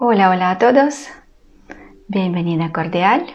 Hola, 0.00 0.30
hola 0.30 0.52
a 0.52 0.58
todos. 0.58 1.08
Bienvenida 2.06 2.70
cordial. 2.70 3.26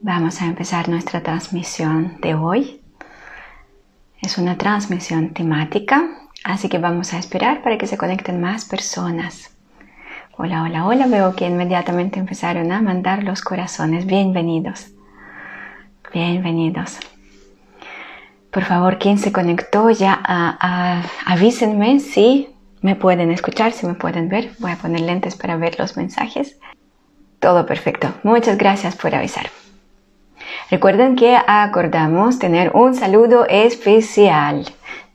Vamos 0.00 0.40
a 0.40 0.46
empezar 0.46 0.88
nuestra 0.88 1.20
transmisión 1.20 2.20
de 2.20 2.36
hoy. 2.36 2.80
Es 4.22 4.38
una 4.38 4.56
transmisión 4.56 5.30
temática, 5.30 6.08
así 6.44 6.68
que 6.68 6.78
vamos 6.78 7.12
a 7.12 7.18
esperar 7.18 7.60
para 7.64 7.76
que 7.76 7.88
se 7.88 7.98
conecten 7.98 8.40
más 8.40 8.64
personas. 8.64 9.50
Hola, 10.36 10.62
hola, 10.62 10.86
hola. 10.86 11.08
Veo 11.08 11.34
que 11.34 11.48
inmediatamente 11.48 12.20
empezaron 12.20 12.70
a 12.70 12.80
mandar 12.80 13.24
los 13.24 13.42
corazones. 13.42 14.06
Bienvenidos. 14.06 14.92
Bienvenidos. 16.14 17.00
Por 18.52 18.62
favor, 18.62 19.00
quien 19.00 19.18
se 19.18 19.32
conectó 19.32 19.90
ya 19.90 20.22
avísenme 21.26 21.98
si 21.98 22.54
me 22.82 22.96
pueden 22.96 23.30
escuchar, 23.30 23.72
si 23.72 23.86
me 23.86 23.94
pueden 23.94 24.28
ver. 24.28 24.50
Voy 24.58 24.72
a 24.72 24.76
poner 24.76 25.00
lentes 25.00 25.36
para 25.36 25.56
ver 25.56 25.78
los 25.78 25.96
mensajes. 25.96 26.58
Todo 27.38 27.66
perfecto. 27.66 28.12
Muchas 28.22 28.58
gracias 28.58 28.96
por 28.96 29.14
avisar. 29.14 29.50
Recuerden 30.70 31.16
que 31.16 31.36
acordamos 31.46 32.38
tener 32.38 32.70
un 32.74 32.94
saludo 32.94 33.46
especial. 33.48 34.66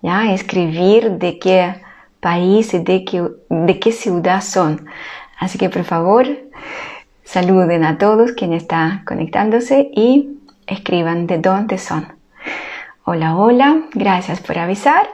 ¿ya? 0.01 0.31
Escribir 0.31 1.11
de 1.11 1.39
qué 1.39 1.81
país 2.19 2.73
y 2.73 2.79
de 2.79 3.05
qué, 3.05 3.27
de 3.49 3.79
qué 3.79 3.91
ciudad 3.91 4.41
son. 4.41 4.87
Así 5.39 5.57
que 5.57 5.69
por 5.69 5.83
favor, 5.83 6.27
saluden 7.23 7.83
a 7.83 7.97
todos 7.97 8.31
quienes 8.33 8.63
están 8.63 9.03
conectándose 9.05 9.89
y 9.93 10.39
escriban 10.67 11.27
de 11.27 11.39
dónde 11.39 11.77
son. 11.77 12.13
Hola, 13.03 13.35
hola, 13.35 13.83
gracias 13.93 14.39
por 14.39 14.57
avisar. 14.57 15.07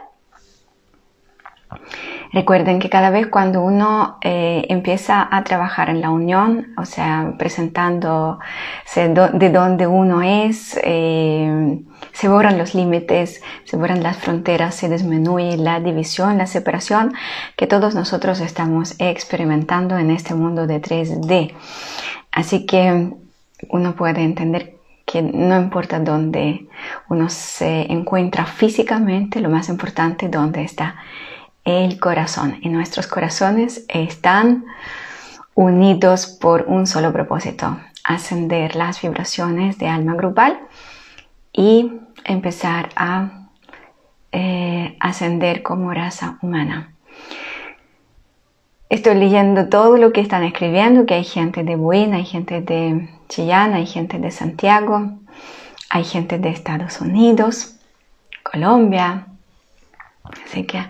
Recuerden 2.34 2.80
que 2.80 2.90
cada 2.90 3.10
vez 3.10 3.28
cuando 3.28 3.62
uno 3.62 4.18
eh, 4.22 4.66
empieza 4.70 5.28
a 5.30 5.44
trabajar 5.44 5.90
en 5.90 6.00
la 6.00 6.12
unión, 6.12 6.74
o 6.78 6.86
sea, 6.86 7.34
presentando 7.38 8.40
de 8.96 9.50
dónde 9.50 9.86
uno 9.86 10.22
es, 10.22 10.80
eh, 10.82 11.82
se 12.14 12.30
borran 12.30 12.58
los 12.58 12.74
límites, 12.74 13.42
se 13.66 13.76
borran 13.76 14.02
las 14.02 14.18
fronteras, 14.18 14.76
se 14.76 14.88
disminuye 14.88 15.58
la 15.58 15.82
división, 15.82 16.38
la 16.38 16.48
separación 16.48 17.14
que 17.58 17.68
todos 17.68 17.96
nosotros 17.96 18.40
estamos 18.40 18.96
experimentando 19.00 19.98
en 19.98 20.10
este 20.10 20.34
mundo 20.34 20.68
de 20.68 20.82
3D. 20.82 21.54
Así 22.32 22.66
que 22.66 23.12
uno 23.70 23.96
puede 23.96 24.22
entender 24.22 24.78
que 25.06 25.22
no 25.22 25.58
importa 25.58 26.00
dónde 26.00 26.68
uno 27.10 27.28
se 27.28 27.92
encuentra 27.92 28.46
físicamente, 28.46 29.42
lo 29.42 29.50
más 29.50 29.68
importante 29.68 30.30
dónde 30.30 30.64
está 30.64 30.96
el 31.66 32.00
corazón. 32.00 32.58
Y 32.62 32.70
nuestros 32.70 33.08
corazones 33.08 33.86
están 33.88 34.66
unidos 35.56 36.28
por 36.28 36.66
un 36.68 36.88
solo 36.88 37.12
propósito, 37.12 37.78
ascender 38.04 38.76
las 38.76 39.02
vibraciones 39.02 39.78
de 39.78 39.88
alma 39.88 40.16
grupal 40.16 40.60
y 41.54 41.92
empezar 42.24 42.90
a 42.96 43.48
eh, 44.32 44.96
ascender 45.00 45.62
como 45.62 45.94
raza 45.94 46.38
humana. 46.42 46.94
Estoy 48.90 49.16
leyendo 49.16 49.70
todo 49.70 49.98
lo 49.98 50.12
que 50.12 50.22
están 50.22 50.44
escribiendo, 50.44 51.06
que 51.06 51.14
hay 51.14 51.24
gente 51.24 51.64
de 51.64 51.76
Buena, 51.76 52.18
hay 52.18 52.26
gente 52.26 52.62
de 52.62 53.10
Chillán, 53.30 53.74
hay 53.74 53.86
gente 53.86 54.20
de 54.20 54.32
Santiago, 54.32 55.12
hay 55.90 56.04
gente 56.04 56.38
de 56.40 56.50
Estados 56.50 57.00
Unidos, 57.00 57.78
Colombia. 58.44 59.28
Así 60.46 60.66
que 60.66 60.84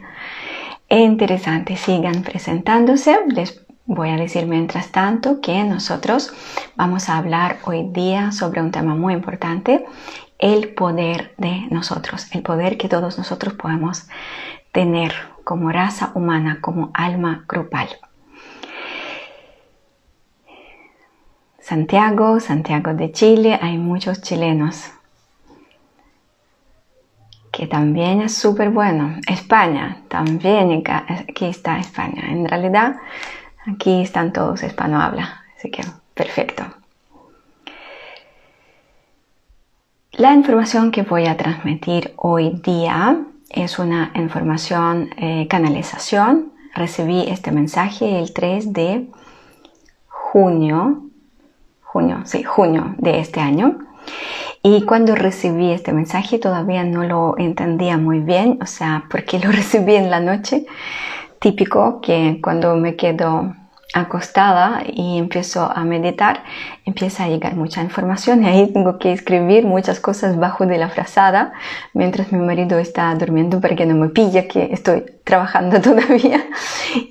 interesante, 0.99 1.77
sigan 1.77 2.21
presentándose. 2.23 3.17
Les 3.27 3.65
voy 3.85 4.09
a 4.09 4.17
decir 4.17 4.45
mientras 4.45 4.91
tanto 4.91 5.39
que 5.41 5.63
nosotros 5.63 6.33
vamos 6.75 7.09
a 7.09 7.17
hablar 7.17 7.59
hoy 7.63 7.89
día 7.91 8.31
sobre 8.31 8.61
un 8.61 8.71
tema 8.71 8.95
muy 8.95 9.13
importante, 9.13 9.85
el 10.37 10.73
poder 10.73 11.33
de 11.37 11.67
nosotros, 11.69 12.27
el 12.33 12.41
poder 12.41 12.77
que 12.77 12.89
todos 12.89 13.17
nosotros 13.17 13.53
podemos 13.53 14.07
tener 14.71 15.13
como 15.43 15.71
raza 15.71 16.11
humana, 16.13 16.59
como 16.61 16.91
alma 16.93 17.45
grupal. 17.47 17.89
Santiago, 21.59 22.39
Santiago 22.39 22.93
de 22.93 23.11
Chile, 23.11 23.59
hay 23.61 23.77
muchos 23.77 24.21
chilenos 24.21 24.91
también 27.67 28.21
es 28.21 28.35
súper 28.35 28.69
bueno. 28.69 29.15
España, 29.27 29.97
también 30.07 30.83
aquí 30.85 31.45
está 31.45 31.79
España. 31.79 32.23
En 32.29 32.47
realidad, 32.47 32.97
aquí 33.65 34.01
están 34.01 34.33
todos 34.33 34.63
hispanohabla, 34.63 35.43
así 35.57 35.69
que 35.69 35.83
perfecto. 36.13 36.63
La 40.13 40.33
información 40.33 40.91
que 40.91 41.03
voy 41.03 41.25
a 41.25 41.37
transmitir 41.37 42.13
hoy 42.17 42.51
día 42.63 43.17
es 43.49 43.79
una 43.79 44.11
información 44.15 45.09
eh, 45.17 45.47
canalización. 45.49 46.51
Recibí 46.75 47.21
este 47.27 47.51
mensaje 47.51 48.19
el 48.19 48.33
3 48.33 48.73
de 48.73 49.07
junio, 50.07 51.03
junio, 51.81 52.21
sí, 52.25 52.43
junio 52.43 52.95
de 52.97 53.19
este 53.19 53.39
año. 53.39 53.79
Y 54.63 54.83
cuando 54.83 55.15
recibí 55.15 55.71
este 55.71 55.91
mensaje 55.91 56.37
todavía 56.37 56.83
no 56.83 57.03
lo 57.03 57.35
entendía 57.37 57.97
muy 57.97 58.19
bien, 58.19 58.59
o 58.61 58.65
sea, 58.65 59.05
porque 59.09 59.39
lo 59.39 59.51
recibí 59.51 59.95
en 59.95 60.09
la 60.09 60.19
noche. 60.19 60.65
Típico 61.39 62.01
que 62.01 62.39
cuando 62.41 62.75
me 62.75 62.95
quedo 62.95 63.55
acostada 63.93 64.83
y 64.87 65.17
empiezo 65.17 65.69
a 65.69 65.83
meditar, 65.83 66.43
empieza 66.85 67.25
a 67.25 67.27
llegar 67.27 67.55
mucha 67.55 67.81
información 67.81 68.43
y 68.43 68.47
ahí 68.47 68.71
tengo 68.71 68.99
que 68.99 69.11
escribir 69.11 69.65
muchas 69.65 69.99
cosas 69.99 70.37
bajo 70.37 70.65
de 70.65 70.77
la 70.77 70.89
frazada 70.89 71.51
mientras 71.93 72.31
mi 72.31 72.39
marido 72.39 72.79
está 72.79 73.13
durmiendo 73.15 73.59
para 73.59 73.75
que 73.75 73.85
no 73.85 73.95
me 73.95 74.09
pilla 74.09 74.47
que 74.47 74.69
estoy 74.71 75.03
trabajando 75.25 75.81
todavía. 75.81 76.45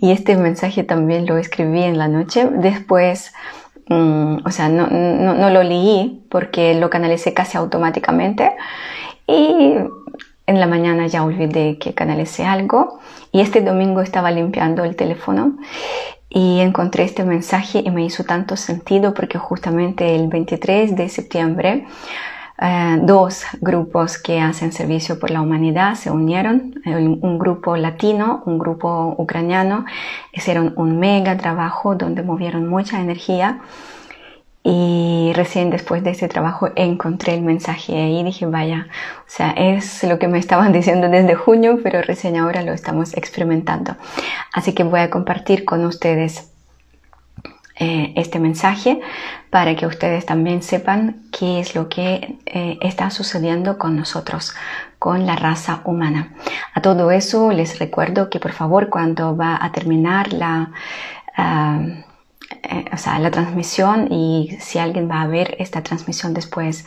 Y 0.01 0.13
este 0.13 0.37
mensaje 0.37 0.85
también 0.85 1.27
lo 1.27 1.37
escribí 1.37 1.83
en 1.83 1.99
la 1.99 2.09
noche. 2.09 2.49
Después 2.51 3.33
Mm, 3.91 4.47
o 4.47 4.51
sea, 4.53 4.69
no, 4.69 4.87
no, 4.87 5.51
lo 5.51 5.63
leí 5.65 6.25
porque 6.31 6.75
lo 6.75 6.89
canalicé 6.89 7.35
casi 7.35 7.59
automáticamente. 7.59 8.53
Y 9.27 9.75
en 10.47 10.61
la 10.61 10.67
mañana 10.67 11.09
ya 11.09 11.25
olvidé 11.25 11.77
que 11.79 11.93
canalicé 11.93 12.45
algo. 12.45 13.01
Y 13.33 13.41
este 13.41 13.61
domingo 13.61 14.01
estaba 14.01 14.31
limpiando 14.31 14.85
el 14.85 14.95
teléfono 14.97 15.57
y 16.29 16.61
encontré 16.61 17.03
este 17.03 17.25
mensaje 17.25 17.83
y 17.85 17.91
me 17.91 18.05
hizo 18.05 18.23
tanto 18.25 18.57
sentido 18.57 19.13
porque 19.13 19.39
justamente 19.39 20.15
el 20.15 20.29
23 20.29 20.95
de 20.95 21.09
septiembre 21.09 21.87
eh, 22.63 22.99
dos 23.03 23.45
grupos 23.61 24.19
que 24.19 24.39
hacen 24.41 24.73
servicio 24.73 25.19
por 25.19 25.31
la 25.31 25.41
humanidad 25.41 25.95
se 25.95 26.11
unieron, 26.11 26.75
un 26.85 27.39
grupo 27.39 27.77
latino, 27.77 28.43
un 28.45 28.59
grupo 28.59 29.15
ucraniano, 29.17 29.87
hicieron 30.33 30.75
un 30.77 30.99
mega 30.99 31.39
trabajo 31.39 31.95
donde 31.95 32.23
movieron 32.23 32.69
mucha 32.69 33.01
energía. 33.01 33.61
Y 34.63 35.33
recién 35.35 35.71
después 35.71 36.05
de 36.05 36.11
ese 36.11 36.29
trabajo 36.29 36.69
encontré 36.77 37.33
el 37.33 37.41
mensaje 37.41 37.95
y 38.11 38.23
dije, 38.23 38.45
vaya, 38.45 38.89
o 39.21 39.25
sea, 39.27 39.53
es 39.53 40.05
lo 40.05 40.19
que 40.19 40.29
me 40.29 40.39
estaban 40.39 40.71
diciendo 40.75 41.09
desde 41.09 41.35
junio, 41.35 41.79
pero 41.83 42.03
recién 42.03 42.37
ahora 42.37 42.63
lo 42.63 42.73
estamos 42.75 43.17
experimentando. 43.17 43.97
Así 44.53 44.75
que 44.75 44.83
voy 44.85 45.01
a 45.01 45.09
compartir 45.09 45.65
con 45.65 45.87
ustedes 45.87 46.50
eh, 47.83 48.13
este 48.15 48.39
mensaje 48.39 49.01
para 49.49 49.75
que 49.75 49.87
ustedes 49.87 50.27
también 50.27 50.63
sepan 50.63 51.23
qué 51.33 51.61
es 51.61 51.75
lo 51.75 51.89
que 51.89 52.37
eh, 52.45 52.79
está 52.83 53.09
sucediendo 53.11 53.79
con 53.79 53.97
nosotros, 53.97 54.55
con 54.99 55.25
la 55.25 55.35
raza 55.35 55.81
humana. 55.87 56.35
A 56.75 56.83
todo 56.83 57.11
eso 57.11 57.53
les 57.53 57.79
recuerdo 57.79 58.29
que 58.29 58.39
por 58.39 58.53
favor 58.53 58.91
cuando 58.91 59.35
va 59.35 59.59
a 59.59 59.73
terminar 59.73 60.35
la... 60.35 60.73
Ah, 61.39 61.81
eh, 62.63 62.85
la 63.21 63.31
transmisión 63.31 64.13
y 64.13 64.57
si 64.61 64.79
alguien 64.79 65.09
va 65.09 65.23
a 65.23 65.27
ver 65.27 65.57
esta 65.61 65.83
transmisión 65.83 66.35
después 66.35 66.85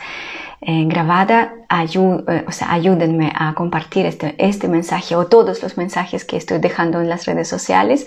grabada, 0.61 1.53
ayúdenme 1.69 3.31
a 3.33 3.53
compartir 3.53 4.05
este, 4.05 4.35
este 4.37 4.67
mensaje 4.67 5.15
o 5.15 5.27
todos 5.27 5.63
los 5.63 5.77
mensajes 5.77 6.25
que 6.25 6.37
estoy 6.37 6.59
dejando 6.59 7.01
en 7.01 7.09
las 7.09 7.25
redes 7.25 7.47
sociales 7.47 8.05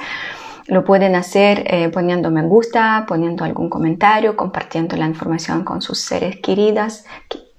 lo 0.69 0.85
pueden 0.85 1.15
hacer 1.15 1.65
eh, 1.67 1.89
poniendo 1.91 2.31
me 2.31 2.43
gusta, 2.43 3.05
poniendo 3.07 3.45
algún 3.45 3.69
comentario, 3.69 4.37
compartiendo 4.37 4.97
la 4.97 5.07
información 5.07 5.65
con 5.65 5.81
sus 5.81 6.01
seres 6.01 6.37
queridas 6.43 7.05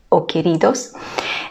o 0.09 0.27
queridos. 0.27 0.93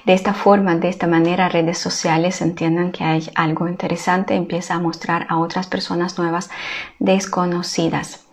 De 0.04 0.12
esta 0.12 0.34
forma, 0.34 0.76
de 0.76 0.88
esta 0.88 1.06
manera, 1.06 1.48
redes 1.48 1.78
sociales 1.78 2.40
entiendan 2.40 2.92
que 2.92 3.04
hay 3.04 3.30
algo 3.34 3.68
interesante, 3.68 4.34
empieza 4.34 4.74
a 4.74 4.80
mostrar 4.80 5.26
a 5.28 5.38
otras 5.38 5.66
personas 5.66 6.18
nuevas 6.18 6.50
desconocidas. 6.98 8.24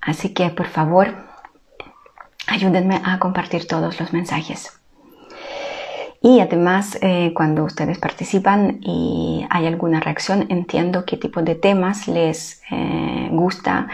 Así 0.00 0.34
que, 0.34 0.50
por 0.50 0.66
favor, 0.66 1.14
ayúdenme 2.46 3.00
a 3.04 3.18
compartir 3.18 3.66
todos 3.66 3.98
los 4.00 4.12
mensajes. 4.12 4.77
Y 6.20 6.40
además, 6.40 6.98
eh, 7.00 7.32
cuando 7.34 7.64
ustedes 7.64 7.98
participan 7.98 8.80
y 8.82 9.46
hay 9.50 9.66
alguna 9.66 10.00
reacción, 10.00 10.46
entiendo 10.48 11.04
qué 11.04 11.16
tipo 11.16 11.42
de 11.42 11.54
temas 11.54 12.08
les 12.08 12.60
eh, 12.70 13.28
gusta, 13.30 13.86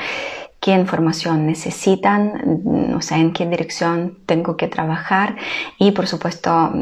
qué 0.59 0.73
información 0.73 1.47
necesitan, 1.47 2.95
o 2.97 3.03
sea, 3.03 3.19
en 3.19 3.35
qué 3.35 3.47
dirección 3.47 4.21
tengo 4.25 4.57
que 4.57 4.69
trabajar 4.69 5.37
y 5.79 5.91
por 5.91 6.07
supuesto 6.07 6.73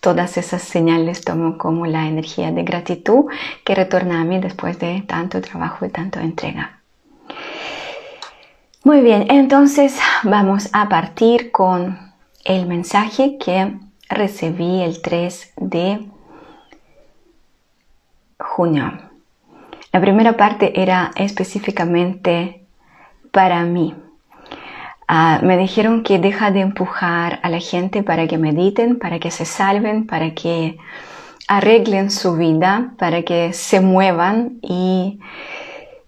todas 0.00 0.36
esas 0.36 0.60
señales 0.60 1.24
tomo 1.24 1.56
como 1.56 1.86
la 1.86 2.06
energía 2.06 2.52
de 2.52 2.62
gratitud 2.62 3.24
que 3.64 3.74
retorna 3.74 4.20
a 4.20 4.24
mí 4.24 4.38
después 4.38 4.78
de 4.78 5.02
tanto 5.08 5.40
trabajo 5.40 5.86
y 5.86 5.88
tanto 5.88 6.20
entrega. 6.20 6.80
Muy 8.84 9.00
bien, 9.00 9.24
entonces 9.30 9.98
vamos 10.24 10.68
a 10.74 10.90
partir 10.90 11.50
con 11.50 11.98
el 12.44 12.66
mensaje 12.66 13.38
que 13.38 13.72
recibí 14.08 14.82
el 14.82 15.02
3 15.02 15.52
de 15.56 16.06
junio. 18.38 18.92
La 19.92 20.00
primera 20.00 20.36
parte 20.36 20.80
era 20.80 21.12
específicamente 21.16 22.64
para 23.30 23.62
mí. 23.64 23.94
Ah, 25.06 25.40
me 25.42 25.56
dijeron 25.56 26.02
que 26.02 26.18
deja 26.18 26.50
de 26.50 26.60
empujar 26.60 27.38
a 27.42 27.48
la 27.48 27.60
gente 27.60 28.02
para 28.02 28.26
que 28.26 28.38
mediten, 28.38 28.98
para 28.98 29.18
que 29.18 29.30
se 29.30 29.44
salven, 29.44 30.06
para 30.06 30.34
que 30.34 30.78
arreglen 31.46 32.10
su 32.10 32.36
vida, 32.36 32.94
para 32.98 33.22
que 33.22 33.52
se 33.52 33.80
muevan 33.80 34.58
y 34.62 35.20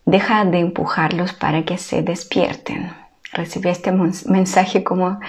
deja 0.06 0.44
de 0.44 0.60
empujarlos 0.60 1.32
para 1.32 1.64
que 1.64 1.78
se 1.78 2.02
despierten. 2.02 2.92
Recibí 3.32 3.68
este 3.68 3.92
mensaje 3.92 4.82
como 4.82 5.20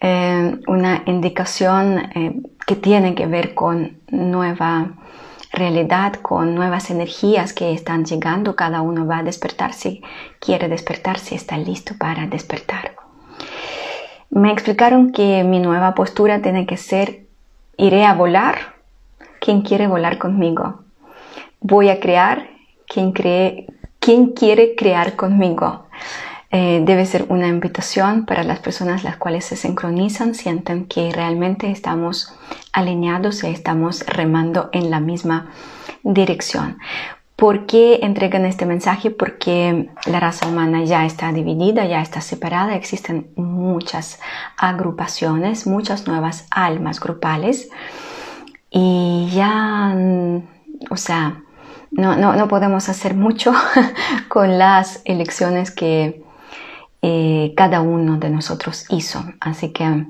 una 0.00 1.02
indicación 1.06 1.98
eh, 2.14 2.40
que 2.66 2.76
tiene 2.76 3.14
que 3.14 3.26
ver 3.26 3.54
con 3.54 3.98
nueva 4.08 4.92
realidad, 5.52 6.14
con 6.14 6.54
nuevas 6.54 6.90
energías 6.90 7.52
que 7.52 7.72
están 7.72 8.04
llegando. 8.04 8.56
Cada 8.56 8.82
uno 8.82 9.06
va 9.06 9.18
a 9.18 9.22
despertar 9.22 9.72
si 9.72 10.02
quiere 10.38 10.68
despertar, 10.68 11.18
si 11.18 11.34
está 11.34 11.56
listo 11.56 11.94
para 11.98 12.26
despertar. 12.26 12.94
Me 14.30 14.52
explicaron 14.52 15.12
que 15.12 15.44
mi 15.44 15.60
nueva 15.60 15.94
postura 15.94 16.42
tiene 16.42 16.66
que 16.66 16.76
ser, 16.76 17.24
iré 17.76 18.04
a 18.04 18.14
volar, 18.14 18.74
quien 19.40 19.62
quiere 19.62 19.86
volar 19.86 20.18
conmigo. 20.18 20.80
Voy 21.60 21.88
a 21.88 22.00
crear, 22.00 22.48
quien, 22.86 23.12
cree, 23.12 23.66
quien 23.98 24.32
quiere 24.32 24.74
crear 24.74 25.16
conmigo. 25.16 25.86
Eh, 26.52 26.80
debe 26.84 27.06
ser 27.06 27.26
una 27.28 27.48
invitación 27.48 28.24
para 28.24 28.44
las 28.44 28.60
personas 28.60 29.02
las 29.02 29.16
cuales 29.16 29.44
se 29.44 29.56
sincronizan, 29.56 30.34
sienten 30.34 30.86
que 30.86 31.10
realmente 31.12 31.70
estamos 31.70 32.32
alineados 32.72 33.42
y 33.42 33.48
estamos 33.48 34.06
remando 34.06 34.70
en 34.72 34.90
la 34.90 35.00
misma 35.00 35.50
dirección. 36.04 36.78
¿Por 37.34 37.66
qué 37.66 37.98
entregan 38.02 38.46
este 38.46 38.64
mensaje? 38.64 39.10
Porque 39.10 39.90
la 40.06 40.20
raza 40.20 40.46
humana 40.46 40.84
ya 40.84 41.04
está 41.04 41.32
dividida, 41.32 41.84
ya 41.84 42.00
está 42.00 42.20
separada, 42.20 42.76
existen 42.76 43.26
muchas 43.36 44.20
agrupaciones, 44.56 45.66
muchas 45.66 46.06
nuevas 46.06 46.46
almas 46.50 47.00
grupales 47.00 47.68
y 48.70 49.28
ya, 49.34 49.94
mm, 49.94 50.42
o 50.90 50.96
sea, 50.96 51.42
no, 51.90 52.16
no 52.16 52.48
podemos 52.48 52.88
hacer 52.88 53.14
mucho 53.14 53.52
con 54.28 54.58
las 54.58 55.02
elecciones 55.04 55.70
que 55.70 56.25
eh, 57.08 57.54
cada 57.56 57.82
uno 57.82 58.16
de 58.16 58.30
nosotros 58.30 58.84
hizo. 58.88 59.24
Así 59.38 59.70
que 59.72 60.06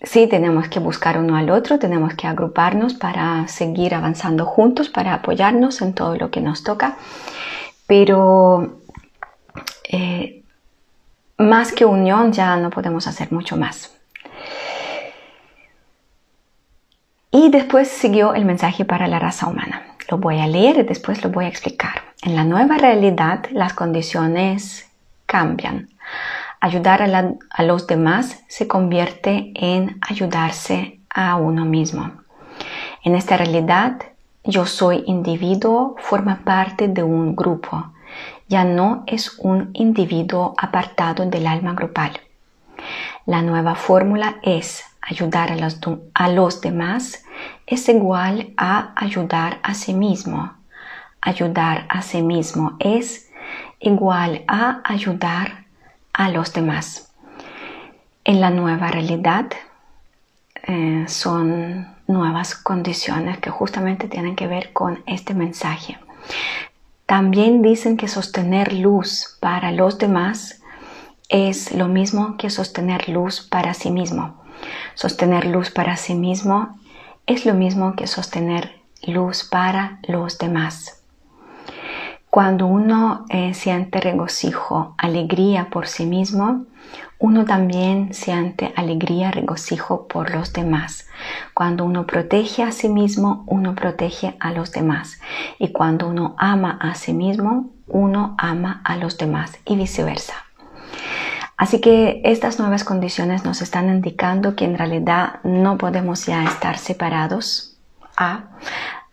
sí, 0.00 0.28
tenemos 0.28 0.68
que 0.68 0.78
buscar 0.78 1.18
uno 1.18 1.34
al 1.34 1.50
otro, 1.50 1.80
tenemos 1.80 2.14
que 2.14 2.28
agruparnos 2.28 2.94
para 2.94 3.48
seguir 3.48 3.96
avanzando 3.96 4.46
juntos, 4.46 4.88
para 4.88 5.12
apoyarnos 5.14 5.82
en 5.82 5.92
todo 5.92 6.14
lo 6.14 6.30
que 6.30 6.40
nos 6.40 6.62
toca. 6.62 6.96
Pero 7.88 8.78
eh, 9.88 10.44
más 11.36 11.72
que 11.72 11.84
unión 11.84 12.32
ya 12.32 12.56
no 12.58 12.70
podemos 12.70 13.08
hacer 13.08 13.32
mucho 13.32 13.56
más. 13.56 13.92
Y 17.32 17.50
después 17.50 17.88
siguió 17.88 18.34
el 18.34 18.44
mensaje 18.44 18.84
para 18.84 19.08
la 19.08 19.18
raza 19.18 19.48
humana. 19.48 19.82
Lo 20.08 20.18
voy 20.18 20.38
a 20.38 20.46
leer 20.46 20.78
y 20.78 20.82
después 20.84 21.24
lo 21.24 21.30
voy 21.30 21.46
a 21.46 21.48
explicar. 21.48 22.02
En 22.22 22.36
la 22.36 22.44
nueva 22.44 22.78
realidad 22.78 23.46
las 23.50 23.72
condiciones 23.74 24.88
cambian. 25.26 25.88
Ayudar 26.62 27.02
a, 27.02 27.62
los 27.62 27.86
demás 27.86 28.44
se 28.48 28.68
convierte 28.68 29.52
en 29.54 29.98
ayudarse 30.02 31.00
a 31.08 31.36
uno 31.36 31.64
mismo. 31.64 32.12
En 33.02 33.14
esta 33.14 33.38
realidad, 33.38 33.96
yo 34.44 34.66
soy 34.66 35.02
individuo 35.06 35.96
forma 35.98 36.40
parte 36.44 36.88
de 36.88 37.02
un 37.02 37.34
grupo, 37.34 37.92
ya 38.48 38.64
no 38.64 39.04
es 39.06 39.38
un 39.38 39.70
individuo 39.72 40.54
apartado 40.58 41.24
del 41.24 41.46
alma 41.46 41.72
grupal. 41.72 42.20
La 43.24 43.40
nueva 43.40 43.74
fórmula 43.74 44.36
es 44.42 44.84
ayudar 45.00 45.52
a 45.52 45.56
los, 45.56 45.78
a 46.12 46.28
los, 46.28 46.60
demás 46.60 47.24
es 47.66 47.88
igual 47.88 48.52
a 48.58 48.92
ayudar 48.96 49.60
a 49.62 49.72
sí 49.72 49.94
mismo. 49.94 50.52
Ayudar 51.22 51.86
a 51.88 52.02
sí 52.02 52.20
mismo 52.20 52.76
es 52.80 53.30
igual 53.78 54.44
a 54.46 54.82
ayudar 54.84 55.69
a 56.12 56.28
los 56.30 56.52
demás. 56.52 57.12
En 58.24 58.40
la 58.40 58.50
nueva 58.50 58.88
realidad 58.88 59.46
eh, 60.62 61.04
son 61.08 61.88
nuevas 62.06 62.54
condiciones 62.54 63.38
que 63.38 63.50
justamente 63.50 64.08
tienen 64.08 64.36
que 64.36 64.46
ver 64.46 64.72
con 64.72 65.02
este 65.06 65.34
mensaje. 65.34 65.98
También 67.06 67.62
dicen 67.62 67.96
que 67.96 68.08
sostener 68.08 68.72
luz 68.72 69.36
para 69.40 69.72
los 69.72 69.98
demás 69.98 70.62
es 71.28 71.72
lo 71.72 71.88
mismo 71.88 72.36
que 72.36 72.50
sostener 72.50 73.08
luz 73.08 73.40
para 73.40 73.74
sí 73.74 73.90
mismo. 73.90 74.42
Sostener 74.94 75.46
luz 75.46 75.70
para 75.70 75.96
sí 75.96 76.14
mismo 76.14 76.78
es 77.26 77.46
lo 77.46 77.54
mismo 77.54 77.94
que 77.96 78.06
sostener 78.06 78.80
luz 79.02 79.44
para 79.44 79.98
los 80.06 80.38
demás. 80.38 80.99
Cuando 82.30 82.68
uno 82.68 83.24
eh, 83.28 83.54
siente 83.54 84.00
regocijo, 84.00 84.94
alegría 84.96 85.68
por 85.68 85.88
sí 85.88 86.06
mismo, 86.06 86.64
uno 87.18 87.44
también 87.44 88.14
siente 88.14 88.72
alegría, 88.76 89.32
regocijo 89.32 90.06
por 90.06 90.30
los 90.32 90.52
demás. 90.52 91.08
Cuando 91.54 91.84
uno 91.84 92.06
protege 92.06 92.62
a 92.62 92.70
sí 92.70 92.88
mismo, 92.88 93.44
uno 93.48 93.74
protege 93.74 94.36
a 94.38 94.52
los 94.52 94.70
demás. 94.70 95.20
Y 95.58 95.72
cuando 95.72 96.08
uno 96.08 96.36
ama 96.38 96.78
a 96.80 96.94
sí 96.94 97.12
mismo, 97.12 97.70
uno 97.88 98.36
ama 98.38 98.80
a 98.84 98.96
los 98.96 99.18
demás 99.18 99.58
y 99.64 99.74
viceversa. 99.74 100.34
Así 101.56 101.80
que 101.80 102.22
estas 102.24 102.60
nuevas 102.60 102.84
condiciones 102.84 103.44
nos 103.44 103.60
están 103.60 103.88
indicando 103.88 104.54
que 104.54 104.64
en 104.64 104.78
realidad 104.78 105.40
no 105.42 105.76
podemos 105.78 106.26
ya 106.26 106.44
estar 106.44 106.78
separados. 106.78 107.76
A. 108.16 108.44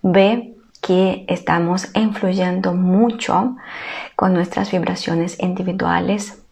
B 0.01 0.56
estamos 1.27 1.89
influyendo 1.95 2.73
mucho 2.73 3.55
con 4.15 4.33
nuestras 4.33 4.71
vibraciones 4.71 5.37
individuales 5.41 6.43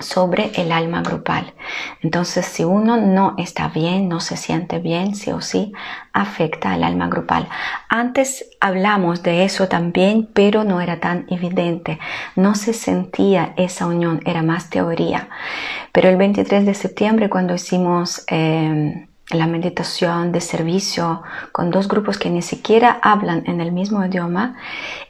sobre 0.00 0.50
el 0.56 0.72
alma 0.72 1.02
grupal. 1.02 1.54
Entonces, 2.02 2.46
si 2.46 2.64
uno 2.64 2.96
no 2.96 3.34
está 3.38 3.68
bien, 3.68 4.08
no 4.08 4.20
se 4.20 4.36
siente 4.36 4.78
bien, 4.78 5.14
sí 5.14 5.30
o 5.30 5.40
sí, 5.40 5.72
afecta 6.12 6.72
al 6.72 6.82
alma 6.82 7.08
grupal. 7.08 7.48
Antes 7.88 8.44
hablamos 8.60 9.22
de 9.22 9.44
eso 9.44 9.68
también, 9.68 10.28
pero 10.32 10.64
no 10.64 10.80
era 10.80 10.98
tan 10.98 11.26
evidente. 11.30 11.98
No 12.34 12.54
se 12.54 12.72
sentía 12.72 13.54
esa 13.56 13.86
unión, 13.86 14.20
era 14.24 14.42
más 14.42 14.68
teoría. 14.68 15.28
Pero 15.92 16.08
el 16.08 16.16
23 16.16 16.66
de 16.66 16.74
septiembre, 16.74 17.30
cuando 17.30 17.54
hicimos... 17.54 18.24
Eh, 18.28 19.08
la 19.30 19.46
meditación 19.46 20.32
de 20.32 20.40
servicio 20.40 21.22
con 21.52 21.70
dos 21.70 21.88
grupos 21.88 22.18
que 22.18 22.30
ni 22.30 22.42
siquiera 22.42 22.98
hablan 23.02 23.44
en 23.46 23.60
el 23.60 23.72
mismo 23.72 24.04
idioma, 24.04 24.56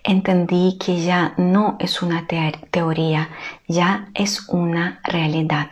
entendí 0.03 0.79
que 0.79 1.01
ya 1.01 1.35
no 1.37 1.77
es 1.81 2.03
una 2.03 2.27
teoría, 2.27 3.31
ya 3.67 4.09
es 4.15 4.49
una 4.49 5.01
realidad. 5.05 5.69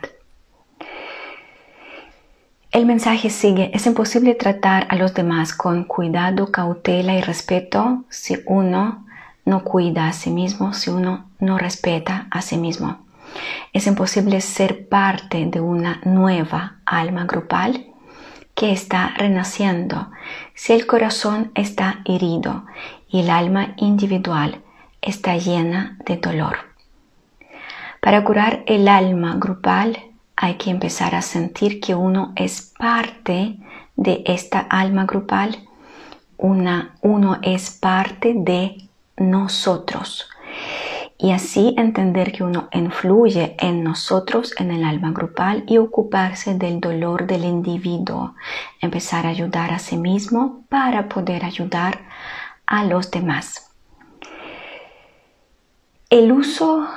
El 2.71 2.85
mensaje 2.87 3.29
sigue, 3.29 3.69
es 3.73 3.85
imposible 3.85 4.33
tratar 4.33 4.87
a 4.89 4.95
los 4.95 5.13
demás 5.13 5.53
con 5.53 5.83
cuidado, 5.83 6.51
cautela 6.51 7.13
y 7.13 7.21
respeto 7.21 8.03
si 8.09 8.37
uno 8.47 9.05
no 9.45 9.63
cuida 9.63 10.07
a 10.07 10.13
sí 10.13 10.31
mismo, 10.31 10.73
si 10.73 10.89
uno 10.89 11.29
no 11.39 11.59
respeta 11.59 12.27
a 12.31 12.41
sí 12.41 12.57
mismo. 12.57 13.05
Es 13.73 13.85
imposible 13.87 14.41
ser 14.41 14.89
parte 14.89 15.45
de 15.45 15.61
una 15.61 16.01
nueva 16.03 16.77
alma 16.85 17.25
grupal 17.25 17.92
que 18.55 18.71
está 18.71 19.13
renaciendo, 19.17 20.11
si 20.53 20.73
el 20.73 20.85
corazón 20.85 21.51
está 21.55 22.01
herido 22.05 22.65
y 23.09 23.21
el 23.21 23.29
alma 23.29 23.73
individual 23.77 24.61
está 25.01 25.37
llena 25.37 25.97
de 26.05 26.17
dolor. 26.17 26.57
Para 27.99 28.23
curar 28.23 28.63
el 28.67 28.87
alma 28.87 29.35
grupal 29.37 29.97
hay 30.35 30.55
que 30.55 30.69
empezar 30.69 31.15
a 31.15 31.21
sentir 31.21 31.79
que 31.79 31.95
uno 31.95 32.33
es 32.35 32.73
parte 32.77 33.57
de 33.95 34.23
esta 34.25 34.59
alma 34.59 35.05
grupal, 35.05 35.57
una, 36.37 36.95
uno 37.01 37.39
es 37.41 37.71
parte 37.71 38.33
de 38.35 38.89
nosotros. 39.17 40.29
Y 41.23 41.31
así 41.31 41.73
entender 41.77 42.33
que 42.33 42.43
uno 42.43 42.67
influye 42.73 43.55
en 43.57 43.81
nosotros, 43.81 44.53
en 44.59 44.71
el 44.71 44.83
alma 44.83 45.11
grupal 45.11 45.63
y 45.67 45.77
ocuparse 45.77 46.55
del 46.55 46.81
dolor 46.81 47.27
del 47.27 47.45
individuo. 47.45 48.35
Empezar 48.81 49.25
a 49.25 49.29
ayudar 49.29 49.71
a 49.71 49.79
sí 49.79 49.95
mismo 49.95 50.65
para 50.67 51.07
poder 51.07 51.45
ayudar 51.45 52.01
a 52.65 52.83
los 52.83 53.09
demás. 53.09 53.71
El 56.09 56.33
uso 56.33 56.89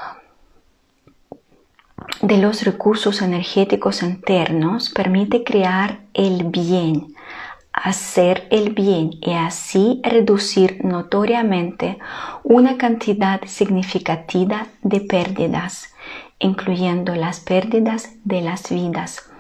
de 2.21 2.39
los 2.39 2.65
recursos 2.65 3.23
energéticos 3.23 4.03
internos 4.03 4.91
permite 4.91 5.45
crear 5.45 6.01
el 6.15 6.47
bien, 6.47 7.15
hacer 7.77 8.49
el 8.51 8.71
bien 8.71 9.11
y 9.21 9.35
así 9.35 10.01
reducir 10.03 10.83
notoriamente 10.83 11.99
una 12.43 12.79
cantidad 12.79 13.43
significativa 13.45 14.67
de 14.83 15.03
pérdidas, 15.03 15.95
incluyendo 16.39 17.15
las 17.15 17.41
pérdidas 17.41 18.15
de 18.25 18.41
las 18.41 18.71
vidas. 18.71 19.31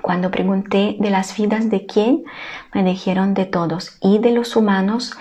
Cuando 0.00 0.30
pregunté 0.30 0.96
de 0.98 1.10
las 1.10 1.36
vidas 1.36 1.68
de 1.68 1.84
quién, 1.84 2.24
me 2.72 2.82
dijeron 2.82 3.34
de 3.34 3.44
todos, 3.44 3.98
y 4.00 4.18
de 4.18 4.32
los 4.32 4.56
humanos, 4.56 5.16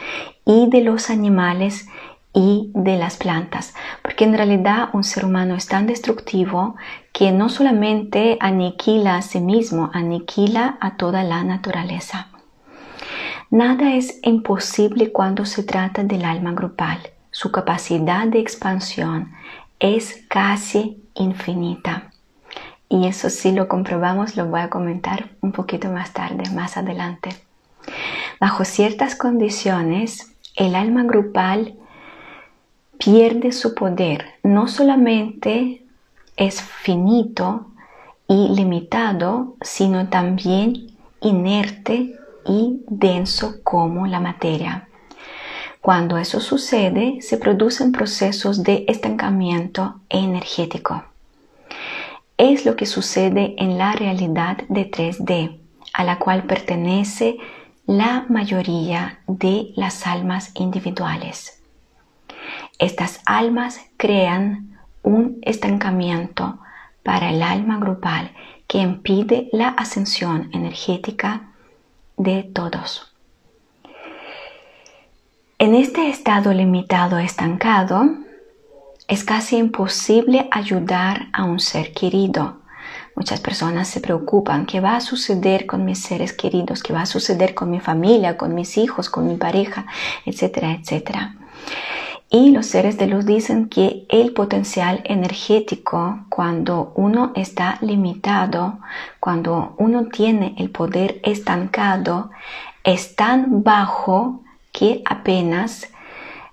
y 0.45 0.69
de 0.69 0.81
los 0.81 1.09
animales, 1.09 1.87
y 2.33 2.71
de 2.75 2.97
las 2.97 3.17
plantas, 3.17 3.73
porque 4.03 4.23
en 4.23 4.37
realidad 4.37 4.89
un 4.93 5.03
ser 5.03 5.25
humano 5.25 5.55
es 5.55 5.67
tan 5.67 5.87
destructivo 5.87 6.75
que 7.11 7.31
no 7.31 7.49
solamente 7.49 8.37
aniquila 8.39 9.15
a 9.15 9.21
sí 9.21 9.39
mismo, 9.41 9.89
aniquila 9.91 10.77
a 10.79 10.97
toda 10.97 11.23
la 11.23 11.43
naturaleza. 11.43 12.27
Nada 13.49 13.95
es 13.95 14.19
imposible 14.23 15.13
cuando 15.13 15.45
se 15.45 15.63
trata 15.63 16.03
del 16.03 16.25
alma 16.25 16.51
grupal. 16.51 16.99
Su 17.31 17.49
capacidad 17.49 18.27
de 18.27 18.39
expansión 18.39 19.31
es 19.79 20.25
casi 20.27 21.01
infinita. 21.13 22.11
Y 22.89 23.07
eso 23.07 23.29
sí 23.29 23.53
lo 23.53 23.69
comprobamos, 23.69 24.35
lo 24.35 24.47
voy 24.47 24.61
a 24.61 24.69
comentar 24.69 25.29
un 25.41 25.53
poquito 25.53 25.89
más 25.89 26.11
tarde, 26.11 26.49
más 26.53 26.75
adelante. 26.75 27.29
Bajo 28.39 28.65
ciertas 28.65 29.15
condiciones, 29.15 30.35
el 30.55 30.75
alma 30.75 31.03
grupal 31.03 31.75
pierde 32.97 33.53
su 33.53 33.75
poder. 33.75 34.25
No 34.43 34.67
solamente 34.67 35.85
es 36.35 36.61
finito 36.61 37.67
y 38.27 38.49
limitado, 38.49 39.55
sino 39.61 40.09
también 40.09 40.87
inerte 41.21 42.17
y 42.47 42.81
denso 42.87 43.57
como 43.63 44.07
la 44.07 44.19
materia. 44.19 44.87
Cuando 45.81 46.17
eso 46.17 46.39
sucede, 46.39 47.21
se 47.21 47.37
producen 47.37 47.91
procesos 47.91 48.63
de 48.63 48.85
estancamiento 48.87 50.01
energético. 50.09 51.03
Es 52.37 52.65
lo 52.65 52.75
que 52.75 52.85
sucede 52.85 53.55
en 53.57 53.77
la 53.77 53.93
realidad 53.93 54.57
de 54.69 54.89
3D, 54.89 55.59
a 55.93 56.03
la 56.03 56.19
cual 56.19 56.43
pertenece 56.43 57.37
la 57.85 58.25
mayoría 58.27 59.19
de 59.27 59.71
las 59.75 60.05
almas 60.05 60.51
individuales. 60.55 61.63
Estas 62.79 63.21
almas 63.25 63.79
crean 63.95 64.77
un 65.03 65.39
estancamiento 65.41 66.59
para 67.03 67.29
el 67.29 67.41
alma 67.41 67.77
grupal 67.77 68.31
que 68.67 68.79
impide 68.79 69.47
la 69.53 69.69
ascensión 69.69 70.49
energética 70.51 71.53
de 72.17 72.43
todos. 72.43 73.13
En 75.59 75.73
este 75.73 76.09
estado 76.09 76.53
limitado 76.53 77.17
estancado, 77.17 78.03
es 79.07 79.23
casi 79.23 79.57
imposible 79.57 80.47
ayudar 80.51 81.27
a 81.31 81.45
un 81.45 81.59
ser 81.59 81.93
querido. 81.93 82.57
Muchas 83.15 83.39
personas 83.39 83.87
se 83.87 84.01
preocupan, 84.01 84.65
¿qué 84.65 84.79
va 84.79 84.97
a 84.97 85.01
suceder 85.01 85.65
con 85.65 85.85
mis 85.85 86.03
seres 86.03 86.33
queridos? 86.33 86.83
¿Qué 86.83 86.93
va 86.93 87.01
a 87.01 87.05
suceder 87.05 87.55
con 87.55 87.71
mi 87.71 87.79
familia, 87.79 88.37
con 88.37 88.53
mis 88.53 88.77
hijos, 88.77 89.09
con 89.09 89.27
mi 89.27 89.37
pareja, 89.37 89.85
etcétera, 90.25 90.73
etcétera? 90.73 91.35
Y 92.29 92.51
los 92.51 92.65
seres 92.65 92.97
de 92.97 93.07
luz 93.07 93.25
dicen 93.25 93.69
que 93.69 94.05
el 94.09 94.33
potencial 94.33 95.01
energético, 95.05 96.25
cuando 96.27 96.91
uno 96.95 97.31
está 97.35 97.77
limitado, 97.79 98.79
cuando 99.21 99.75
uno 99.77 100.07
tiene 100.07 100.53
el 100.57 100.69
poder 100.69 101.21
estancado, 101.23 102.29
es 102.83 103.15
tan 103.15 103.63
bajo 103.63 104.41
que 104.73 105.01
apenas 105.05 105.87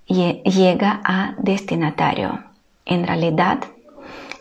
llega 0.07 1.01
a 1.05 1.35
destinatario. 1.39 2.45
En 2.87 3.05
realidad, 3.05 3.65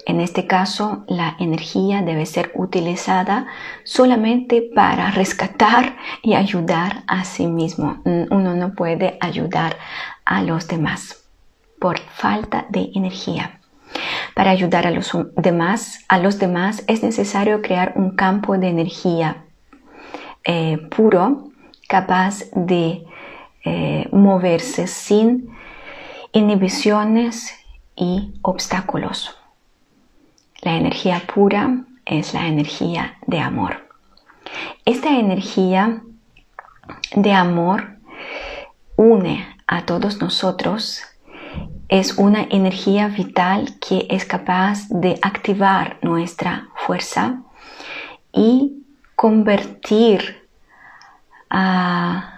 en 0.06 0.20
este 0.20 0.46
caso, 0.46 1.04
la 1.08 1.36
energía 1.40 2.04
debe 2.04 2.28
ser 2.28 2.52
utilizada 2.54 3.48
solamente 3.84 4.70
para 4.76 5.10
rescatar 5.10 5.98
y 6.22 6.36
ayudar 6.36 7.04
a 7.08 7.24
sí 7.24 7.48
mismo. 7.48 8.02
Uno 8.06 8.54
no 8.54 8.74
puede 8.74 9.18
ayudar 9.20 9.78
a 10.26 10.44
los 10.44 10.68
demás 10.68 11.23
por 11.84 12.00
falta 12.00 12.66
de 12.70 12.92
energía. 12.96 13.60
Para 14.36 14.52
ayudar 14.52 14.88
a 14.88 14.92
los 14.92 15.12
demás, 15.36 16.00
a 16.08 16.18
los 16.18 16.40
demás 16.40 16.82
es 16.88 17.04
necesario 17.04 17.62
crear 17.62 17.92
un 17.98 18.16
campo 18.16 18.58
de 18.58 18.70
energía 18.70 19.44
eh, 20.46 20.78
puro, 20.96 21.50
capaz 21.90 22.46
de 22.56 23.04
eh, 23.66 24.08
moverse 24.14 24.88
sin 24.88 25.50
inhibiciones 26.32 27.54
y 27.98 28.34
obstáculos. 28.44 29.38
La 30.62 30.78
energía 30.78 31.22
pura 31.36 31.84
es 32.06 32.34
la 32.34 32.48
energía 32.48 33.18
de 33.28 33.40
amor. 33.40 33.90
Esta 34.86 35.20
energía 35.20 36.02
de 37.14 37.34
amor 37.34 37.98
une 38.96 39.46
a 39.68 39.86
todos 39.86 40.22
nosotros 40.22 41.10
es 41.88 42.18
una 42.18 42.44
energía 42.50 43.08
vital 43.08 43.78
que 43.80 44.08
es 44.10 44.26
capaz 44.26 44.88
de 44.90 45.20
activar 45.22 45.98
nuestra 46.02 46.68
fuerza 46.76 47.42
y 48.32 48.84
convertir 49.16 50.48
a, 51.50 52.30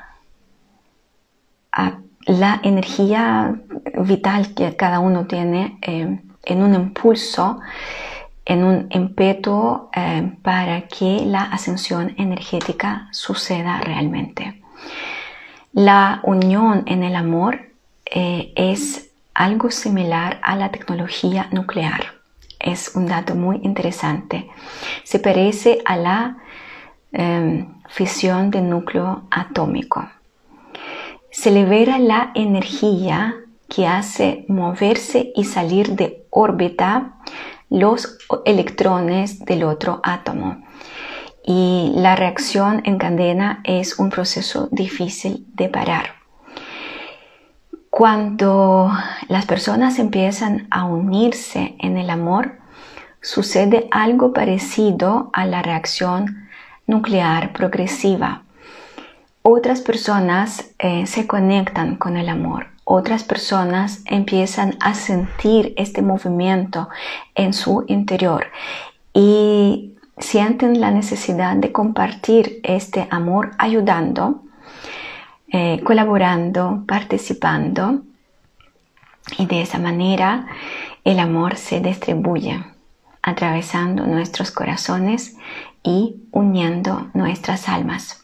la 2.28 2.60
energía 2.64 3.54
vital 4.00 4.56
que 4.56 4.76
cada 4.76 5.00
uno 5.00 5.28
tiene 5.28 5.78
eh, 5.84 6.20
en 6.44 6.64
un 6.64 6.74
impulso, 6.74 7.60
en 8.46 8.64
un 8.64 8.88
impeto 8.90 9.90
eh, 9.96 10.32
para 10.42 10.88
que 10.88 11.24
la 11.26 11.44
ascensión 11.44 12.16
energética 12.18 13.10
suceda 13.12 13.80
realmente. 13.82 14.64
La 15.74 16.22
unión 16.24 16.84
en 16.88 17.04
el 17.04 17.16
amor 17.16 17.60
eh, 18.06 18.54
es 18.56 19.05
algo 19.36 19.70
similar 19.70 20.40
a 20.42 20.56
la 20.56 20.72
tecnología 20.72 21.48
nuclear. 21.52 22.16
Es 22.60 22.96
un 22.96 23.06
dato 23.06 23.36
muy 23.36 23.60
interesante. 23.64 24.50
Se 25.04 25.20
parece 25.20 25.82
a 25.86 25.98
la 25.98 26.38
em, 27.12 27.68
fisión 27.90 28.50
del 28.50 28.70
núcleo 28.70 29.24
atómico. 29.30 30.10
Se 31.30 31.52
libera 31.52 32.00
la 32.00 32.32
energía 32.34 33.36
que 33.68 33.86
hace 33.86 34.46
moverse 34.48 35.32
y 35.36 35.44
salir 35.44 35.92
de 35.92 36.26
órbita 36.30 37.16
los 37.70 38.18
electrones 38.46 39.44
del 39.44 39.64
otro 39.64 40.00
átomo. 40.02 40.64
Y 41.46 41.92
la 41.96 42.16
reacción 42.16 42.82
en 42.86 42.98
cadena 42.98 43.62
es 43.64 44.00
un 44.00 44.10
proceso 44.10 44.70
difícil 44.72 45.46
de 45.54 45.70
parar. 45.70 46.15
Cuando 47.98 48.92
las 49.30 49.46
personas 49.46 50.00
empiezan 50.00 50.68
a 50.70 50.84
unirse 50.84 51.76
en 51.80 51.98
el 51.98 52.10
amor, 52.10 52.58
sucede 53.22 53.88
algo 53.90 54.34
parecido 54.34 55.30
a 55.32 55.46
la 55.46 55.62
reacción 55.62 56.50
nuclear 56.88 57.54
progresiva. 57.54 58.44
Otras 59.44 59.80
personas 59.80 60.72
eh, 60.78 61.08
se 61.08 61.26
conectan 61.26 61.96
con 61.96 62.18
el 62.18 62.28
amor, 62.28 62.68
otras 62.84 63.24
personas 63.24 64.02
empiezan 64.04 64.76
a 64.82 64.94
sentir 64.94 65.74
este 65.78 66.02
movimiento 66.02 66.90
en 67.34 67.54
su 67.54 67.86
interior 67.88 68.48
y 69.14 69.94
sienten 70.18 70.82
la 70.82 70.92
necesidad 70.92 71.56
de 71.56 71.72
compartir 71.72 72.60
este 72.64 73.08
amor 73.10 73.52
ayudando 73.58 74.42
eh, 75.58 75.80
colaborando, 75.86 76.84
participando 76.86 78.02
y 79.38 79.46
de 79.46 79.62
esa 79.62 79.80
manera 79.80 80.48
el 81.06 81.18
amor 81.18 81.56
se 81.56 81.80
distribuye 81.80 82.62
atravesando 83.22 84.06
nuestros 84.06 84.52
corazones 84.52 85.38
y 85.82 86.18
uniendo 86.32 87.08
nuestras 87.14 87.70
almas. 87.70 88.22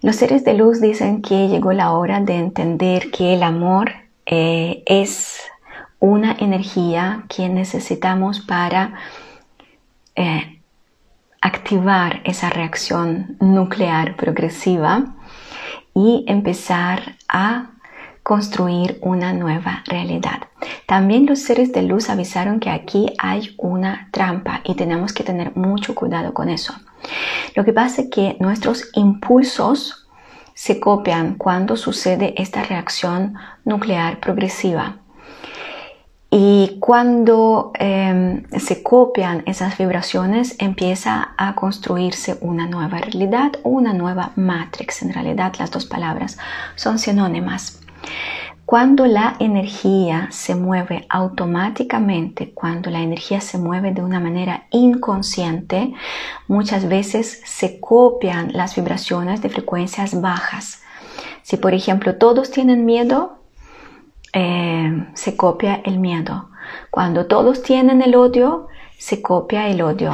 Los 0.00 0.14
seres 0.14 0.44
de 0.44 0.54
luz 0.54 0.80
dicen 0.80 1.22
que 1.22 1.48
llegó 1.48 1.72
la 1.72 1.90
hora 1.90 2.20
de 2.20 2.36
entender 2.36 3.10
que 3.10 3.34
el 3.34 3.42
amor 3.42 3.90
eh, 4.26 4.84
es 4.86 5.40
una 5.98 6.36
energía 6.38 7.24
que 7.28 7.48
necesitamos 7.48 8.38
para 8.38 8.94
eh, 10.14 10.60
activar 11.40 12.20
esa 12.22 12.48
reacción 12.48 13.36
nuclear 13.40 14.14
progresiva 14.14 15.15
y 15.96 16.24
empezar 16.28 17.16
a 17.26 17.70
construir 18.22 18.98
una 19.00 19.32
nueva 19.32 19.82
realidad. 19.86 20.42
También 20.86 21.24
los 21.24 21.38
seres 21.38 21.72
de 21.72 21.82
luz 21.82 22.10
avisaron 22.10 22.60
que 22.60 22.68
aquí 22.68 23.14
hay 23.18 23.54
una 23.56 24.10
trampa 24.12 24.60
y 24.64 24.74
tenemos 24.74 25.14
que 25.14 25.24
tener 25.24 25.56
mucho 25.56 25.94
cuidado 25.94 26.34
con 26.34 26.50
eso. 26.50 26.74
Lo 27.54 27.64
que 27.64 27.72
pasa 27.72 28.02
es 28.02 28.08
que 28.10 28.36
nuestros 28.40 28.90
impulsos 28.92 30.06
se 30.52 30.80
copian 30.80 31.36
cuando 31.36 31.76
sucede 31.76 32.34
esta 32.36 32.62
reacción 32.62 33.34
nuclear 33.64 34.20
progresiva. 34.20 34.96
Y 36.38 36.76
cuando 36.80 37.72
em, 37.78 38.42
se 38.58 38.82
copian 38.82 39.42
esas 39.46 39.78
vibraciones, 39.78 40.54
empieza 40.58 41.30
a 41.38 41.54
construirse 41.54 42.36
una 42.42 42.66
nueva 42.66 42.98
realidad 42.98 43.52
o 43.62 43.70
una 43.70 43.94
nueva 43.94 44.32
matrix. 44.36 45.00
En 45.00 45.14
realidad, 45.14 45.54
las 45.58 45.70
dos 45.70 45.86
palabras 45.86 46.36
son 46.74 46.98
sinónimas. 46.98 47.80
Cuando 48.66 49.06
la 49.06 49.36
energía 49.38 50.28
se 50.30 50.54
mueve 50.54 51.06
automáticamente, 51.08 52.52
cuando 52.52 52.90
la 52.90 53.00
energía 53.00 53.40
se 53.40 53.56
mueve 53.56 53.92
de 53.92 54.02
una 54.02 54.20
manera 54.20 54.66
inconsciente, 54.72 55.94
muchas 56.48 56.86
veces 56.86 57.40
se 57.46 57.80
copian 57.80 58.52
las 58.52 58.76
vibraciones 58.76 59.40
de 59.40 59.48
frecuencias 59.48 60.20
bajas. 60.20 60.82
Si 61.40 61.56
por 61.56 61.72
ejemplo 61.72 62.16
todos 62.16 62.50
tienen 62.50 62.84
miedo, 62.84 63.35
eh, 64.36 65.08
se 65.14 65.34
copia 65.34 65.80
el 65.84 65.98
miedo. 65.98 66.50
Cuando 66.90 67.26
todos 67.26 67.62
tienen 67.62 68.02
el 68.02 68.14
odio, 68.14 68.68
se 68.98 69.22
copia 69.22 69.68
el 69.68 69.80
odio. 69.80 70.12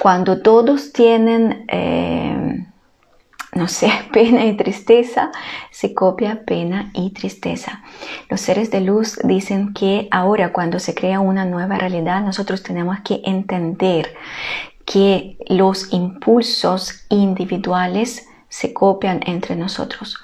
Cuando 0.00 0.40
todos 0.40 0.92
tienen 0.92 1.66
eh, 1.68 2.66
no 3.54 3.68
sé, 3.68 3.90
pena 4.12 4.46
y 4.46 4.56
tristeza, 4.56 5.30
se 5.70 5.94
copia 5.94 6.44
pena 6.44 6.90
y 6.94 7.10
tristeza. 7.10 7.82
Los 8.28 8.40
seres 8.40 8.70
de 8.70 8.80
luz 8.80 9.18
dicen 9.24 9.74
que 9.74 10.08
ahora 10.10 10.52
cuando 10.52 10.78
se 10.78 10.94
crea 10.94 11.20
una 11.20 11.44
nueva 11.44 11.76
realidad, 11.76 12.22
nosotros 12.22 12.62
tenemos 12.62 13.00
que 13.00 13.20
entender 13.24 14.14
que 14.84 15.36
los 15.48 15.92
impulsos 15.92 17.04
individuales 17.08 18.26
se 18.48 18.72
copian 18.72 19.20
entre 19.26 19.56
nosotros. 19.56 20.18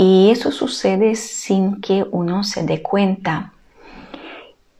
Y 0.00 0.30
eso 0.30 0.50
sucede 0.50 1.14
sin 1.14 1.82
que 1.82 2.06
uno 2.10 2.42
se 2.42 2.62
dé 2.62 2.80
cuenta. 2.80 3.52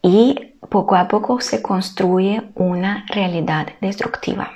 Y 0.00 0.54
poco 0.70 0.96
a 0.96 1.08
poco 1.08 1.42
se 1.42 1.60
construye 1.60 2.40
una 2.54 3.04
realidad 3.06 3.68
destructiva. 3.82 4.50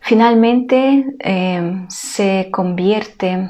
Finalmente 0.00 1.04
em, 1.18 1.86
se 1.90 2.48
convierte 2.50 3.46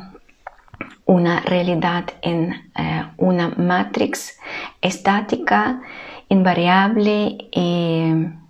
una 1.07 1.39
realidad 1.39 2.07
en 2.21 2.53
eh, 2.77 3.05
una 3.19 3.51
matrix 3.51 4.41
estática, 4.81 5.83
invariable, 6.29 7.49
em, 7.53 8.41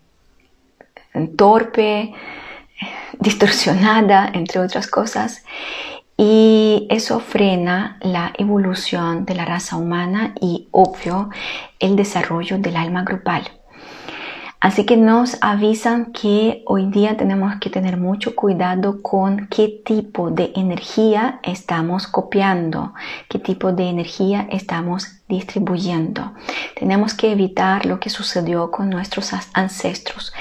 torpe, 1.36 2.14
distorsionada, 3.20 4.30
entre 4.32 4.58
otras 4.58 4.86
cosas, 4.86 5.44
y 6.24 6.86
eso 6.88 7.18
frena 7.18 7.98
la 8.00 8.32
evolución 8.38 9.24
de 9.24 9.34
la 9.34 9.44
raza 9.44 9.76
humana 9.76 10.34
y, 10.40 10.68
obvio, 10.70 11.30
el 11.80 11.96
desarrollo 11.96 12.58
del 12.58 12.76
alma 12.76 13.02
grupal. 13.02 13.42
Así 14.62 14.86
que 14.86 14.96
nos 14.96 15.38
avisan 15.40 16.12
que 16.12 16.62
hoy 16.66 16.86
día 16.86 17.16
tenemos 17.16 17.56
que 17.56 17.68
tener 17.68 17.96
mucho 17.96 18.36
cuidado 18.36 19.02
con 19.02 19.48
qué 19.48 19.82
tipo 19.84 20.30
de 20.30 20.52
energía 20.54 21.40
estamos 21.42 22.06
copiando, 22.06 22.94
qué 23.28 23.40
tipo 23.40 23.72
de 23.72 23.88
energía 23.88 24.46
estamos 24.52 25.16
distribuyendo. 25.28 26.34
Tenemos 26.78 27.12
que 27.12 27.32
evitar 27.32 27.86
lo 27.86 27.98
que 27.98 28.08
sucedió 28.08 28.70
con 28.70 28.88
nuestros 28.88 29.32
ancestros. 29.52 30.32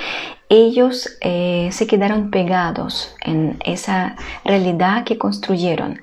Ellos 0.49 1.17
eh, 1.21 1.69
se 1.71 1.87
quedaron 1.87 2.29
pegados 2.29 3.15
en 3.25 3.57
esa 3.65 4.15
realidad 4.45 5.03
que 5.03 5.17
construyeron 5.17 5.99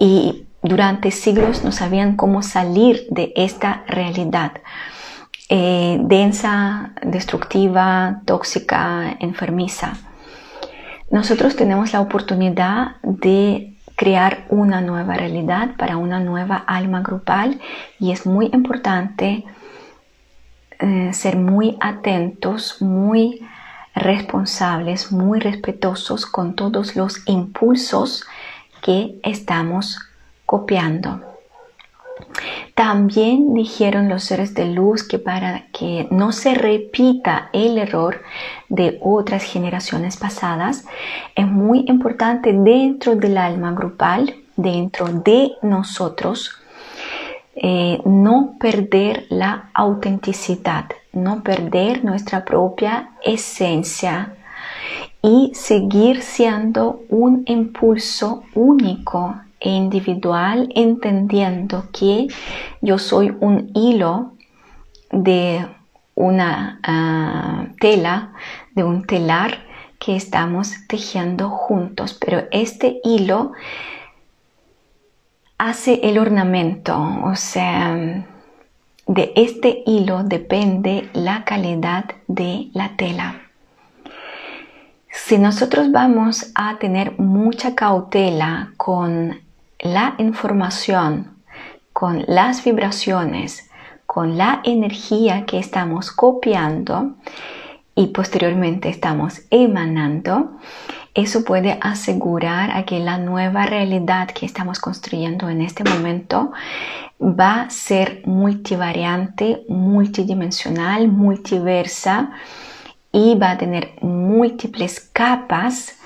y 0.00 0.46
durante 0.60 1.12
siglos 1.12 1.62
no 1.62 1.70
sabían 1.70 2.16
cómo 2.16 2.42
salir 2.42 3.06
de 3.10 3.32
esta 3.36 3.84
realidad. 3.86 4.54
Eh, 5.48 5.98
densa, 6.00 6.94
destructiva, 7.02 8.22
tóxica, 8.24 9.16
enfermiza. 9.20 9.92
Nosotros 11.10 11.54
tenemos 11.54 11.92
la 11.92 12.00
oportunidad 12.00 12.96
de 13.02 13.76
crear 13.94 14.46
una 14.48 14.80
nueva 14.80 15.14
realidad 15.14 15.76
para 15.76 15.98
una 15.98 16.18
nueva 16.18 16.56
alma 16.56 17.02
grupal 17.02 17.60
y 18.00 18.10
es 18.12 18.26
muy 18.26 18.46
importante 18.52 19.44
eh, 20.80 21.10
ser 21.12 21.36
muy 21.36 21.76
atentos, 21.78 22.80
muy 22.80 23.46
responsables, 23.94 25.12
muy 25.12 25.40
respetuosos 25.40 26.26
con 26.26 26.54
todos 26.56 26.96
los 26.96 27.22
impulsos 27.28 28.24
que 28.82 29.20
estamos 29.22 29.98
copiando. 30.46 31.33
También 32.74 33.54
dijeron 33.54 34.08
los 34.08 34.24
seres 34.24 34.54
de 34.54 34.66
luz 34.66 35.06
que 35.06 35.18
para 35.18 35.66
que 35.68 36.08
no 36.10 36.32
se 36.32 36.54
repita 36.54 37.48
el 37.52 37.78
error 37.78 38.22
de 38.68 38.98
otras 39.00 39.44
generaciones 39.44 40.16
pasadas, 40.16 40.84
es 41.36 41.46
muy 41.46 41.84
importante 41.86 42.52
dentro 42.52 43.14
del 43.14 43.38
alma 43.38 43.72
grupal, 43.72 44.34
dentro 44.56 45.06
de 45.06 45.52
nosotros, 45.62 46.50
eh, 47.56 48.00
no 48.04 48.56
perder 48.58 49.26
la 49.28 49.70
autenticidad, 49.72 50.86
no 51.12 51.44
perder 51.44 52.04
nuestra 52.04 52.44
propia 52.44 53.10
esencia 53.22 54.34
y 55.22 55.52
seguir 55.54 56.22
siendo 56.22 57.02
un 57.08 57.44
impulso 57.46 58.42
único 58.54 59.36
individual 59.68 60.68
entendiendo 60.74 61.88
que 61.92 62.28
yo 62.80 62.98
soy 62.98 63.34
un 63.40 63.70
hilo 63.74 64.32
de 65.10 65.66
una 66.14 66.80
ah, 66.82 67.66
tela, 67.80 68.32
de 68.74 68.84
un 68.84 69.04
telar 69.06 69.58
que 69.98 70.16
estamos 70.16 70.74
tejiendo 70.86 71.48
juntos, 71.50 72.16
pero 72.20 72.44
este 72.50 73.00
hilo 73.04 73.52
hace 75.58 76.00
el 76.02 76.18
ornamento, 76.18 76.96
o 77.24 77.34
sea, 77.36 78.24
de 79.06 79.32
este 79.36 79.82
hilo 79.86 80.22
depende 80.24 81.08
la 81.12 81.44
calidad 81.44 82.04
de 82.26 82.68
la 82.72 82.96
tela. 82.96 83.40
Si 85.10 85.38
nosotros 85.38 85.92
vamos 85.92 86.50
a 86.54 86.78
tener 86.78 87.18
mucha 87.18 87.74
cautela 87.74 88.72
con 88.76 89.40
la 89.84 90.14
información, 90.16 91.36
con 91.92 92.24
las 92.26 92.64
vibraciones, 92.64 93.70
con 94.06 94.38
la 94.38 94.60
energía 94.64 95.44
que 95.44 95.58
estamos 95.58 96.10
copiando 96.10 97.16
y 97.94 98.06
posteriormente 98.08 98.88
estamos 98.88 99.42
emanando, 99.50 100.52
eso 101.12 101.44
puede 101.44 101.78
asegurar 101.82 102.70
a 102.72 102.84
que 102.84 102.98
la 102.98 103.18
nueva 103.18 103.66
realidad 103.66 104.28
que 104.28 104.46
estamos 104.46 104.80
construyendo 104.80 105.50
en 105.50 105.60
este 105.60 105.84
momento 105.84 106.50
va 107.20 107.62
a 107.62 107.70
ser 107.70 108.22
multivariante, 108.24 109.64
multidimensional, 109.68 111.08
multiversa 111.08 112.30
y 113.12 113.36
va 113.36 113.52
a 113.52 113.58
tener 113.58 113.92
múltiples 114.00 114.98
capas 115.12 115.98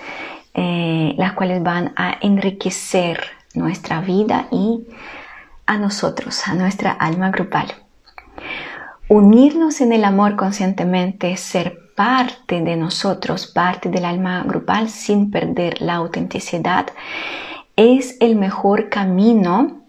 eh, 0.52 1.14
las 1.16 1.34
cuales 1.34 1.62
van 1.62 1.92
a 1.94 2.16
enriquecer 2.20 3.37
nuestra 3.58 4.00
vida 4.00 4.46
y 4.50 4.86
a 5.66 5.76
nosotros, 5.76 6.46
a 6.48 6.54
nuestra 6.54 6.92
alma 6.92 7.30
grupal. 7.30 7.66
Unirnos 9.08 9.80
en 9.80 9.92
el 9.92 10.04
amor 10.04 10.36
conscientemente, 10.36 11.36
ser 11.36 11.78
parte 11.96 12.60
de 12.60 12.76
nosotros, 12.76 13.46
parte 13.46 13.88
del 13.88 14.04
alma 14.04 14.44
grupal 14.46 14.88
sin 14.88 15.30
perder 15.30 15.80
la 15.82 15.96
autenticidad, 15.96 16.86
es 17.76 18.16
el 18.20 18.36
mejor 18.36 18.88
camino 18.88 19.82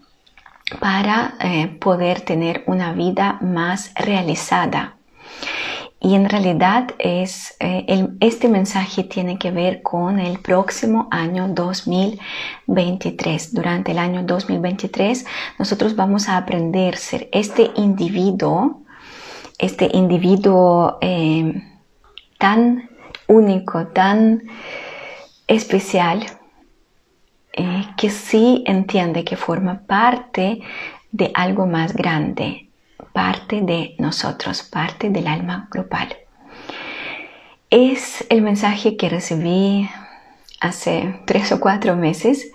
para 0.78 1.34
eh, 1.40 1.68
poder 1.80 2.20
tener 2.20 2.62
una 2.66 2.92
vida 2.92 3.38
más 3.40 3.92
realizada. 3.94 4.96
Y 6.02 6.14
en 6.14 6.30
realidad 6.30 6.94
es, 6.98 7.54
eh, 7.60 8.08
este 8.20 8.48
mensaje 8.48 9.04
tiene 9.04 9.38
que 9.38 9.50
ver 9.50 9.82
con 9.82 10.18
el 10.18 10.38
próximo 10.38 11.08
año 11.10 11.48
2023. 11.48 13.52
Durante 13.52 13.92
el 13.92 13.98
año 13.98 14.22
2023 14.22 15.26
nosotros 15.58 15.94
vamos 15.94 16.30
a 16.30 16.38
aprender 16.38 16.94
a 16.94 16.96
ser 16.96 17.28
este 17.32 17.70
individuo, 17.76 18.80
este 19.58 19.90
individuo 19.92 20.96
eh, 21.02 21.62
tan 22.38 22.88
único, 23.26 23.88
tan 23.88 24.44
especial, 25.46 26.24
eh, 27.52 27.84
que 27.98 28.08
sí 28.08 28.64
entiende 28.66 29.22
que 29.22 29.36
forma 29.36 29.82
parte 29.86 30.62
de 31.12 31.30
algo 31.34 31.66
más 31.66 31.92
grande, 31.92 32.69
parte 33.20 33.60
de 33.60 33.94
nosotros, 33.98 34.62
parte 34.62 35.10
del 35.10 35.26
alma 35.26 35.68
grupal. 35.70 36.08
Es 37.68 38.24
el 38.30 38.40
mensaje 38.40 38.96
que 38.96 39.10
recibí 39.10 39.90
hace 40.58 41.20
tres 41.26 41.52
o 41.52 41.60
cuatro 41.60 41.96
meses, 41.96 42.50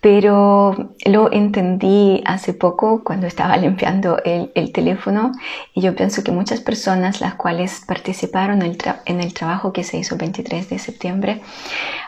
pero 0.00 0.90
lo 1.06 1.32
entendí 1.32 2.20
hace 2.26 2.52
poco 2.52 3.04
cuando 3.04 3.28
estaba 3.28 3.56
limpiando 3.56 4.18
el, 4.24 4.72
teléfono 4.72 5.30
y 5.72 5.82
yo 5.82 5.94
pienso 5.94 6.24
que 6.24 6.32
muchas 6.32 6.60
personas 6.60 7.20
las 7.20 7.36
cuales 7.36 7.80
participaron 7.86 8.60
en 8.60 8.72
el, 8.72 8.78
en 9.04 9.20
el 9.20 9.32
trabajo 9.34 9.72
que 9.72 9.84
se 9.84 9.98
hizo 9.98 10.16
el 10.16 10.20
23 10.22 10.68
de 10.68 10.78
septiembre 10.80 11.42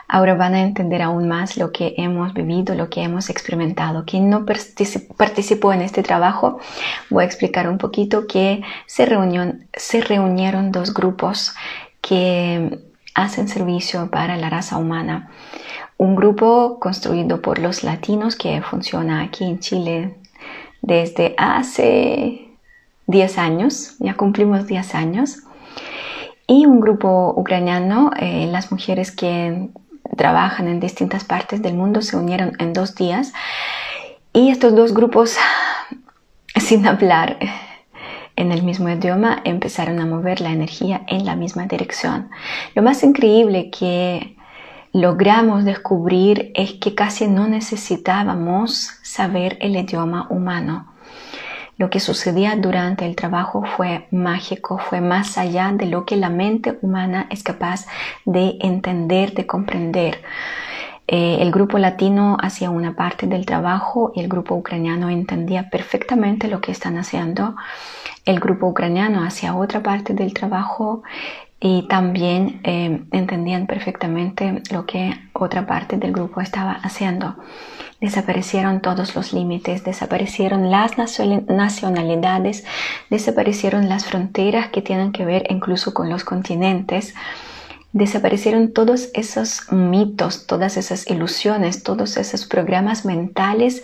ahora 0.07 0.35
van 0.35 0.55
a 0.55 0.61
entender 0.61 1.01
aún 1.01 1.27
más 1.27 1.57
lo 1.57 1.71
que 1.71 1.93
hemos 1.97 2.33
vivido, 2.33 2.75
lo 2.75 2.89
que 2.89 3.03
hemos 3.03 3.29
experimentado. 3.29 4.05
Quien 4.05 4.29
no 4.29 4.45
participó 4.45 5.73
en 5.73 5.81
este 5.81 6.03
trabajo, 6.03 6.59
voy 7.09 7.23
a 7.23 7.27
explicar 7.27 7.69
un 7.69 7.77
poquito 7.77 8.27
que 8.27 8.61
se, 8.85 9.07
se 9.73 10.01
reunieron 10.01 10.71
dos 10.71 10.93
grupos 10.93 11.53
que 12.01 12.79
hacen 13.13 13.47
servicio 13.47 14.09
para 14.09 14.37
la 14.37 14.49
raza 14.49 14.77
humana. 14.77 15.29
Un 15.97 16.15
grupo 16.15 16.79
construido 16.79 17.41
por 17.41 17.59
los 17.59 17.83
latinos 17.83 18.35
que 18.35 18.61
funciona 18.61 19.23
aquí 19.23 19.43
en 19.43 19.59
Chile 19.59 20.15
desde 20.81 21.33
hace 21.37 22.47
10 23.07 23.37
años, 23.39 23.95
ya 23.99 24.15
cumplimos 24.15 24.67
10 24.67 24.95
años, 24.95 25.39
y 26.45 26.65
un 26.65 26.79
grupo 26.79 27.33
ucraniano, 27.35 28.11
eh, 28.19 28.47
las 28.49 28.71
mujeres 28.71 29.11
que 29.11 29.69
trabajan 30.17 30.67
en 30.67 30.81
distintas 30.81 31.23
partes 31.23 31.61
del 31.61 31.75
mundo 31.75 32.01
se 32.01 32.17
unieron 32.17 32.53
en 32.59 32.73
dos 32.73 32.95
días 32.95 33.31
y 34.33 34.49
estos 34.49 34.75
dos 34.75 34.93
grupos, 34.93 35.35
sin 36.55 36.85
hablar 36.85 37.39
en 38.35 38.51
el 38.51 38.61
mismo 38.61 38.87
idioma, 38.87 39.41
empezaron 39.45 39.99
a 39.99 40.05
mover 40.05 40.41
la 40.41 40.51
energía 40.51 41.01
en 41.07 41.25
la 41.25 41.35
misma 41.35 41.65
dirección. 41.65 42.29
Lo 42.75 42.83
más 42.83 43.03
increíble 43.03 43.71
que 43.71 44.35
logramos 44.93 45.65
descubrir 45.65 46.51
es 46.53 46.73
que 46.73 46.93
casi 46.93 47.27
no 47.27 47.47
necesitábamos 47.47 48.91
saber 49.01 49.57
el 49.59 49.75
idioma 49.75 50.27
humano. 50.29 50.93
Lo 51.77 51.91
que 51.91 51.99
sucedía 51.99 52.55
durante 52.55 53.05
el 53.05 53.15
trabajo 53.15 53.63
fue 53.75 54.07
mágico, 54.09 54.79
fue 54.79 54.99
más 54.99 55.37
allá 55.37 55.71
de 55.71 55.85
lo 55.85 56.05
que 56.05 56.15
la 56.15 56.29
mente 56.29 56.79
humana 56.81 57.27
es 57.29 57.43
capaz 57.43 57.85
de 58.25 58.57
entender, 58.61 59.33
de 59.33 59.45
comprender. 59.45 60.23
Eh, 61.07 61.37
el 61.39 61.51
grupo 61.51 61.77
latino 61.77 62.35
hacía 62.41 62.69
una 62.69 62.95
parte 62.95 63.27
del 63.27 63.45
trabajo 63.45 64.11
y 64.15 64.19
el 64.19 64.27
grupo 64.27 64.55
ucraniano 64.55 65.09
entendía 65.09 65.69
perfectamente 65.69 66.47
lo 66.47 66.61
que 66.61 66.71
están 66.71 66.97
haciendo. 66.97 67.55
El 68.25 68.39
grupo 68.39 68.67
ucraniano 68.67 69.23
hacía 69.23 69.55
otra 69.55 69.81
parte 69.81 70.13
del 70.13 70.33
trabajo 70.33 71.03
y 71.59 71.87
también 71.87 72.61
eh, 72.63 73.03
entendían 73.11 73.65
perfectamente 73.65 74.61
lo 74.71 74.85
que 74.85 75.13
otra 75.33 75.65
parte 75.65 75.97
del 75.97 76.13
grupo 76.13 76.41
estaba 76.41 76.73
haciendo. 76.73 77.35
Desaparecieron 77.99 78.81
todos 78.81 79.15
los 79.15 79.33
límites, 79.33 79.83
desaparecieron 79.83 80.69
las 80.69 80.91
nacionalidades, 80.99 82.63
desaparecieron 83.09 83.89
las 83.89 84.05
fronteras 84.05 84.69
que 84.69 84.83
tienen 84.83 85.11
que 85.11 85.25
ver 85.25 85.47
incluso 85.49 85.95
con 85.95 86.09
los 86.09 86.23
continentes. 86.23 87.15
Desaparecieron 87.91 88.71
todos 88.71 89.09
esos 89.15 89.71
mitos, 89.71 90.45
todas 90.45 90.77
esas 90.77 91.09
ilusiones, 91.09 91.81
todos 91.81 92.17
esos 92.17 92.45
programas 92.45 93.03
mentales 93.03 93.81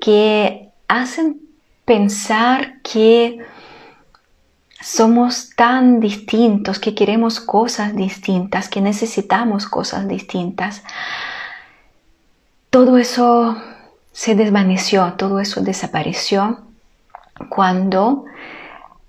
que 0.00 0.70
hacen 0.88 1.40
pensar 1.84 2.80
que 2.82 3.38
somos 4.86 5.50
tan 5.56 6.00
distintos, 6.00 6.78
que 6.78 6.94
queremos 6.94 7.40
cosas 7.40 7.96
distintas, 7.96 8.68
que 8.68 8.80
necesitamos 8.80 9.66
cosas 9.66 10.06
distintas 10.06 10.82
todo 12.76 12.98
eso 12.98 13.56
se 14.12 14.34
desvaneció, 14.34 15.14
todo 15.14 15.40
eso 15.40 15.62
desapareció 15.62 16.58
cuando 17.48 18.26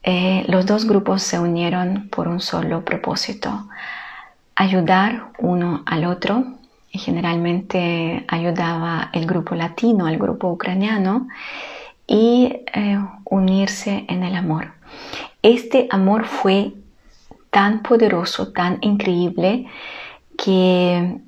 eh, 0.03 0.45
los 0.47 0.65
dos 0.65 0.87
grupos 0.87 1.21
se 1.21 1.37
unieron 1.37 2.07
por 2.07 2.29
un 2.29 2.39
solo 2.39 2.85
propósito, 2.85 3.67
ayudar 4.55 5.31
uno 5.39 5.83
al 5.85 6.05
otro. 6.05 6.45
Y 6.89 6.99
generalmente 6.99 8.23
ayudaba 8.29 9.09
el 9.11 9.25
grupo 9.25 9.53
latino 9.53 10.05
al 10.05 10.17
grupo 10.17 10.49
ucraniano 10.49 11.27
y 12.07 12.61
eh, 12.73 12.99
unirse 13.25 14.05
en 14.07 14.23
el 14.23 14.33
amor. 14.33 14.76
Este 15.41 15.87
amor 15.91 16.25
fue 16.25 16.73
tan 17.51 17.81
poderoso, 17.81 18.51
tan 18.51 18.77
increíble, 18.81 19.67
que 20.37 21.19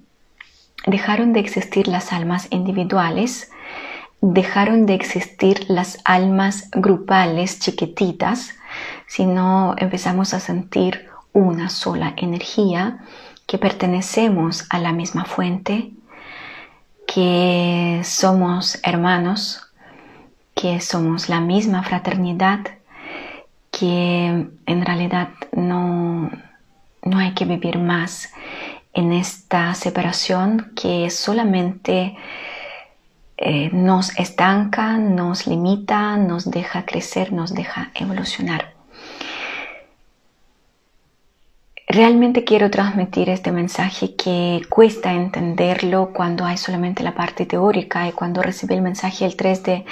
dejaron 0.86 1.34
de 1.34 1.40
existir 1.40 1.88
las 1.88 2.14
almas 2.14 2.48
individuales, 2.52 3.52
dejaron 4.22 4.86
de 4.86 4.96
existir 4.96 5.66
las 5.70 6.00
almas 6.04 6.70
grupales 6.72 7.60
chiquititas, 7.60 8.56
sino 9.08 9.76
empezamos 9.78 10.34
a 10.34 10.40
sentir 10.40 11.10
una 11.34 11.70
sola 11.70 12.14
energía, 12.18 13.00
que 13.48 13.58
pertenecemos 13.58 14.68
a 14.70 14.78
la 14.78 14.92
misma 14.92 15.26
fuente, 15.26 15.92
que 17.08 18.02
somos 18.04 18.80
hermanos, 18.84 19.62
que 20.54 20.80
somos 20.82 21.30
la 21.30 21.40
misma 21.40 21.82
fraternidad, 21.82 22.60
que 23.80 24.48
en 24.66 24.86
realidad 24.86 25.30
no, 25.54 26.30
no 27.04 27.18
hay 27.18 27.34
que 27.34 27.46
vivir 27.46 27.78
más 27.78 28.34
en 28.94 29.14
esta 29.14 29.74
separación 29.76 30.72
que 30.76 31.10
solamente 31.10 32.18
eh, 33.38 33.70
nos 33.72 34.18
estanca, 34.20 34.98
nos 34.98 35.48
limita, 35.48 36.18
nos 36.18 36.52
deja 36.52 36.86
crecer, 36.86 37.32
nos 37.32 37.54
deja 37.54 37.92
evolucionar. 37.96 38.74
Realmente 41.88 42.44
quiero 42.44 42.70
transmitir 42.70 43.30
este 43.30 43.52
mensaje 43.52 44.16
que 44.16 44.62
cuesta 44.70 45.14
entenderlo 45.14 46.12
cuando 46.14 46.46
hay 46.46 46.58
solamente 46.58 47.02
la 47.02 47.16
parte 47.16 47.46
teórica 47.46 48.08
y 48.08 48.12
cuando 48.12 48.42
recibí 48.44 48.76
el 48.76 48.82
mensaje 48.82 49.26
el 49.26 49.36
3 49.36 49.64
de 49.64 49.86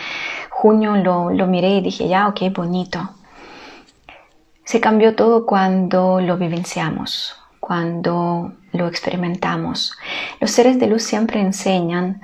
junio 0.49 0.95
lo, 0.97 1.31
lo 1.31 1.47
miré 1.47 1.77
y 1.77 1.81
dije, 1.81 2.07
ya, 2.07 2.27
ok, 2.27 2.53
bonito. 2.53 3.16
Se 4.67 4.81
cambió 4.81 5.15
todo 5.15 5.45
cuando 5.45 6.19
lo 6.19 6.37
vivenciamos, 6.37 7.37
cuando 7.61 8.51
lo 8.73 8.87
experimentamos. 8.87 9.97
Los 10.41 10.51
seres 10.51 10.77
de 10.77 10.87
luz 10.87 11.03
siempre 11.03 11.39
enseñan 11.39 12.19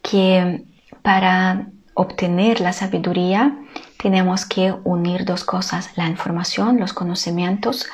que 0.00 0.62
para 1.02 1.66
obtener 1.94 2.60
la 2.60 2.72
sabiduría 2.72 3.58
tenemos 4.00 4.46
que 4.46 4.72
unir 4.84 5.24
dos 5.24 5.42
cosas. 5.42 5.90
La 5.96 6.06
información, 6.06 6.78
los 6.78 6.92
conocimientos 6.92 7.88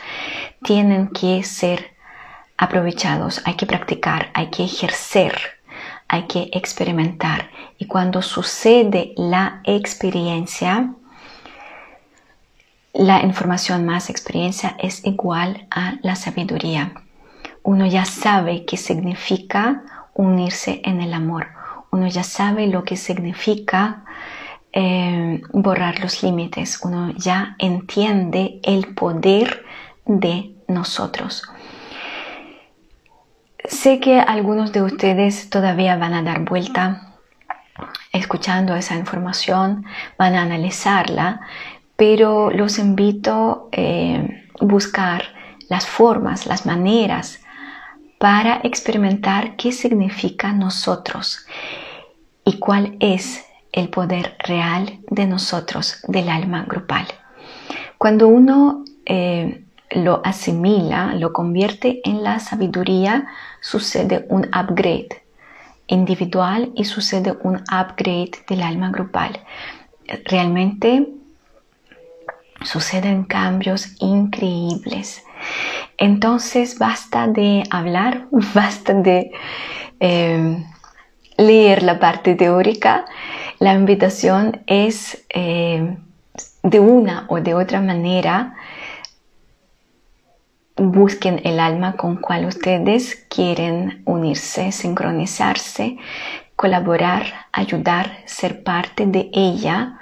tienen 0.63 1.09
que 1.09 1.43
ser 1.43 1.93
aprovechados, 2.59 3.41
hay 3.47 3.55
que 3.55 3.65
practicar, 3.65 4.29
hay 4.35 4.51
que 4.51 4.65
ejercer, 4.65 5.41
hay 6.07 6.27
que 6.27 6.51
experimentar. 6.53 7.49
Y 7.79 7.87
cuando 7.87 8.21
sucede 8.21 9.15
la 9.17 9.63
experiencia, 9.65 10.93
la 12.99 13.23
información 13.23 13.85
más 13.85 14.09
experiencia 14.09 14.75
es 14.79 15.05
igual 15.05 15.67
a 15.71 15.97
la 16.03 16.17
sabiduría. 16.17 16.95
Uno 17.63 17.87
ya 17.87 18.05
sabe 18.05 18.65
qué 18.65 18.77
significa 18.77 19.83
unirse 20.15 20.81
en 20.83 21.03
el 21.03 21.13
amor. 21.13 21.49
Uno 21.91 22.07
ya 22.07 22.23
sabe 22.23 22.67
lo 22.69 22.85
que 22.85 22.97
significa 22.97 24.05
eh, 24.73 25.43
borrar 25.53 26.01
los 26.01 26.23
límites. 26.23 26.81
Uno 26.83 27.13
ya 27.17 27.57
entiende 27.59 28.61
el 28.63 28.95
poder 28.95 29.65
de 30.07 30.55
nosotros. 30.69 31.43
Sé 33.65 34.01
que 34.01 34.21
algunos 34.21 34.73
de 34.73 34.83
ustedes 34.83 35.51
todavía 35.51 35.97
van 35.97 36.15
a 36.15 36.23
dar 36.23 36.45
vuelta 36.45 37.03
escuchando 38.13 38.75
esa 38.75 38.95
información, 38.95 39.85
van 40.17 40.35
a 40.35 40.43
analizarla 40.43 41.41
pero 41.97 42.51
los 42.51 42.79
invito 42.79 43.69
eh, 43.73 44.47
buscar 44.61 45.25
las 45.69 45.87
formas, 45.87 46.47
las 46.47 46.67
maneras 46.67 47.41
para 48.19 48.61
experimentar 48.63 49.57
qué 49.57 49.73
significa 49.73 50.53
nosotros 50.53 51.47
y 52.45 52.59
cuál 52.59 52.97
es 53.01 53.45
el 53.73 53.89
poder 53.91 54.37
real 54.47 55.01
de 55.11 55.27
nosotros, 55.27 56.03
del 56.09 56.29
alma 56.29 56.65
grupal. 56.67 57.07
Cuando 57.99 58.29
uno 58.29 58.85
eh, 59.05 59.65
lo 59.91 60.21
asimila, 60.25 61.15
lo 61.15 61.33
convierte 61.33 62.01
en 62.05 62.23
la 62.23 62.39
sabiduría, 62.41 63.27
sucede 63.61 64.27
un 64.31 64.47
upgrade 64.47 65.23
individual 65.89 66.73
y 66.75 66.85
sucede 66.85 67.37
un 67.43 67.57
upgrade 67.57 68.33
del 68.49 68.63
alma 68.63 68.91
grupal. 68.91 69.41
Realmente 70.25 71.09
suceden 72.67 73.25
cambios 73.25 73.95
increíbles. 74.01 75.25
Entonces 75.99 76.79
basta 76.79 77.27
de 77.29 77.65
hablar, 77.71 78.27
basta 78.55 78.93
de 78.95 79.33
eh, 80.01 80.65
leer 81.37 81.83
la 81.83 81.99
parte 81.99 82.35
teórica. 82.35 83.05
La 83.59 83.73
invitación 83.73 84.63
es 84.67 85.25
eh, 85.31 85.97
de 86.63 86.81
una 86.81 87.27
o 87.29 87.41
de 87.41 87.55
otra 87.55 87.81
manera 87.81 88.55
busquen 90.77 91.41
el 91.45 91.59
alma 91.59 91.97
con 91.97 92.17
cual 92.17 92.45
ustedes 92.47 93.27
quieren 93.31 94.03
unirse, 94.05 94.73
sincronizarse, 94.73 95.97
colaborar, 96.55 97.47
ayudar, 97.53 98.19
ser 98.27 98.63
parte 98.63 99.07
de 99.07 99.31
ella, 99.33 99.96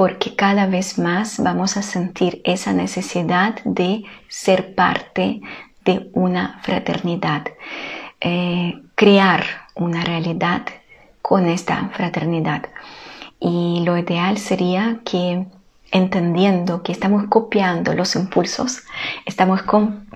porque 0.00 0.34
cada 0.34 0.64
vez 0.64 0.98
más 0.98 1.42
vamos 1.42 1.76
a 1.76 1.82
sentir 1.82 2.40
esa 2.44 2.72
necesidad 2.72 3.56
de 3.66 4.04
ser 4.28 4.74
parte 4.74 5.42
de 5.84 6.08
una 6.14 6.58
fraternidad, 6.62 7.44
eh, 8.18 8.80
crear 8.94 9.44
una 9.74 10.02
realidad 10.02 10.62
con 11.20 11.46
esta 11.50 11.90
fraternidad. 11.92 12.62
Y 13.40 13.82
lo 13.84 13.98
ideal 13.98 14.38
sería 14.38 15.00
que 15.04 15.44
entendiendo 15.92 16.82
que 16.82 16.92
estamos 16.92 17.24
copiando 17.28 17.92
los 17.92 18.16
impulsos, 18.16 18.84
estamos 19.26 19.60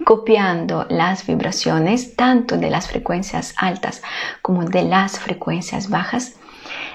copiando 0.07 0.87
las 0.88 1.27
vibraciones 1.27 2.16
tanto 2.16 2.57
de 2.57 2.70
las 2.70 2.88
frecuencias 2.88 3.53
altas 3.59 4.01
como 4.40 4.64
de 4.64 4.85
las 4.85 5.20
frecuencias 5.20 5.90
bajas, 5.90 6.37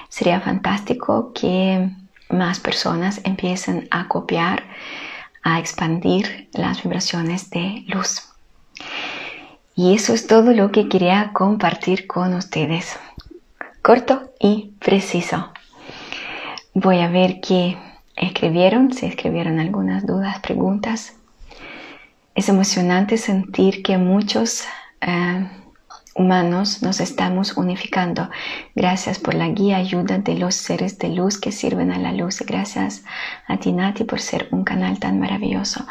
sería 0.08 0.40
fantástico 0.40 1.30
que 1.32 1.88
más 2.30 2.60
personas 2.60 3.20
empiecen 3.24 3.88
a 3.90 4.08
copiar, 4.08 4.64
a 5.42 5.58
expandir 5.58 6.48
las 6.52 6.82
vibraciones 6.82 7.50
de 7.50 7.84
luz. 7.86 8.28
Y 9.74 9.94
eso 9.94 10.12
es 10.12 10.26
todo 10.26 10.52
lo 10.52 10.70
que 10.72 10.88
quería 10.88 11.30
compartir 11.32 12.06
con 12.06 12.34
ustedes. 12.34 12.98
Corto 13.82 14.30
y 14.38 14.72
preciso. 14.78 15.52
Voy 16.74 17.00
a 17.00 17.08
ver 17.08 17.40
qué 17.40 17.78
escribieron, 18.14 18.92
si 18.92 19.06
escribieron 19.06 19.58
algunas 19.58 20.06
dudas, 20.06 20.38
preguntas. 20.40 21.14
Es 22.34 22.48
emocionante 22.48 23.16
sentir 23.16 23.82
que 23.82 23.96
muchos 23.98 24.64
eh, 25.00 25.48
humanos 26.14 26.82
nos 26.82 27.00
estamos 27.00 27.56
unificando. 27.56 28.28
Gracias 28.74 29.18
por 29.18 29.34
la 29.34 29.48
guía, 29.48 29.76
ayuda 29.76 30.18
de 30.18 30.34
los 30.36 30.54
seres 30.54 30.98
de 30.98 31.08
luz 31.08 31.38
que 31.38 31.52
sirven 31.52 31.92
a 31.92 31.98
la 31.98 32.12
luz. 32.12 32.40
Gracias 32.40 33.04
a 33.46 33.56
ti, 33.56 33.72
Nati, 33.72 34.04
por 34.04 34.20
ser 34.20 34.48
un 34.50 34.64
canal 34.64 34.98
tan 34.98 35.18
maravilloso. 35.20 35.86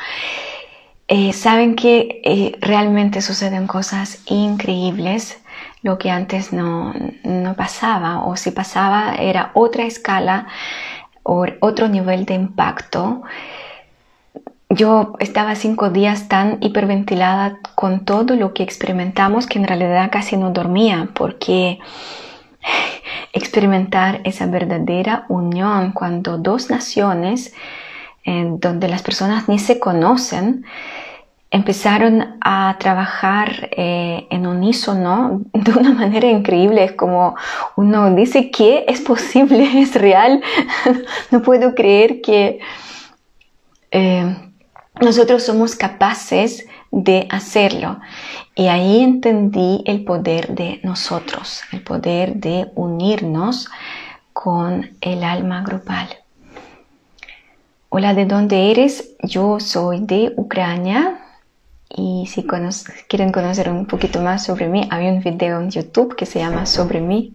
Eh, 1.08 1.34
saben 1.34 1.75
que 1.75 2.21
eh, 2.23 2.55
realmente 2.62 3.21
suceden 3.21 3.65
cosas 3.65 4.21
increíbles, 4.27 5.39
lo 5.82 5.97
que 5.97 6.12
antes 6.12 6.53
no, 6.53 6.93
no 7.23 7.55
pasaba, 7.55 8.25
o 8.25 8.36
si 8.36 8.51
pasaba 8.51 9.15
era 9.15 9.51
otra 9.53 9.86
escala 9.86 10.47
otro 11.23 11.88
nivel 11.88 12.25
de 12.25 12.34
impacto. 12.34 13.23
Yo 14.71 15.15
estaba 15.17 15.55
cinco 15.55 15.89
días 15.89 16.27
tan 16.27 16.60
hiperventilada 16.62 17.58
con 17.73 18.05
todo 18.05 18.36
lo 18.36 18.53
que 18.53 18.62
experimentamos 18.62 19.47
que 19.47 19.58
en 19.58 19.65
realidad 19.65 20.12
casi 20.12 20.38
no 20.38 20.51
dormía 20.51 21.10
porque 21.15 21.79
experimentar 23.34 24.21
esa 24.25 24.45
verdadera 24.45 25.25
unión 25.27 25.91
cuando 25.91 26.38
dos 26.38 26.69
naciones 26.69 27.51
en 28.23 28.60
donde 28.60 28.88
las 28.88 29.01
personas 29.01 29.49
ni 29.49 29.58
se 29.58 29.79
conocen 29.79 30.65
empezaron 31.49 32.38
a 32.39 32.75
trabajar 32.79 33.69
eh, 33.71 34.27
en 34.29 34.45
unísono 34.45 35.41
de 35.53 35.71
una 35.71 35.93
manera 35.93 36.29
increíble. 36.29 36.84
Es 36.84 36.91
como 36.91 37.36
uno 37.75 38.13
dice 38.13 38.51
que 38.51 38.86
es 38.88 39.01
posible, 39.01 39.67
es 39.82 39.95
real. 39.95 40.43
no 41.32 41.41
puedo 41.41 41.73
creer 41.73 42.21
que 42.21 42.60
eh, 43.89 44.36
nosotros 45.02 45.44
somos 45.44 45.76
capaces 45.76 46.66
de 46.92 47.28
hacerlo. 47.30 48.00
Y 48.56 48.68
ahí 48.68 49.02
entendí 49.02 49.84
el 49.86 50.04
poder 50.04 50.56
de 50.56 50.80
nosotros, 50.84 51.62
el 51.72 51.82
poder 51.82 52.36
de 52.36 52.72
unirnos 52.76 53.70
con 54.34 54.92
el 55.02 55.24
alma 55.24 55.64
grupal. 55.64 56.08
Hola, 57.90 58.14
¿de 58.14 58.26
dónde 58.26 58.72
eres? 58.72 59.16
Yo 59.24 59.60
soy 59.60 60.00
de 60.02 60.34
Ucrania, 60.38 61.20
y 61.90 62.28
si 62.28 62.46
quieren 63.08 63.32
conocer 63.32 63.70
un 63.70 63.88
poquito 63.88 64.22
más 64.22 64.46
sobre 64.46 64.68
mí, 64.68 64.88
hay 64.92 65.08
un 65.08 65.22
video 65.22 65.60
en 65.60 65.72
YouTube 65.72 66.16
que 66.16 66.28
se 66.28 66.40
llama 66.40 66.66
Sobre 66.66 67.02
mí. 67.02 67.34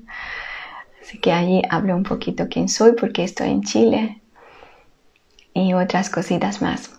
Así 1.02 1.18
que 1.18 1.32
allí 1.32 1.60
hablo 1.68 1.96
un 1.96 2.04
poquito 2.04 2.48
quién 2.48 2.68
soy, 2.68 2.92
porque 2.92 3.24
estoy 3.24 3.50
en 3.50 3.62
Chile 3.62 4.22
y 5.52 5.74
otras 5.74 6.08
cositas 6.08 6.62
más. 6.62 6.92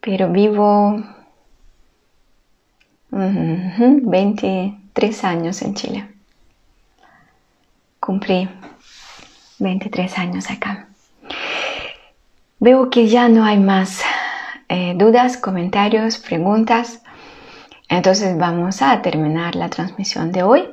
Pero 0.00 0.30
vivo 0.30 1.02
23 3.10 5.24
años 5.24 5.62
en 5.62 5.74
Chile. 5.74 6.08
Cumplí 7.98 8.48
23 9.58 10.18
años 10.18 10.50
acá. 10.50 10.88
Veo 12.58 12.90
que 12.90 13.08
ya 13.08 13.28
no 13.28 13.44
hay 13.44 13.58
más 13.58 14.02
eh, 14.68 14.94
dudas, 14.96 15.36
comentarios, 15.36 16.18
preguntas. 16.18 17.02
Entonces 17.88 18.38
vamos 18.38 18.82
a 18.82 19.02
terminar 19.02 19.54
la 19.54 19.68
transmisión 19.68 20.32
de 20.32 20.42
hoy. 20.42 20.68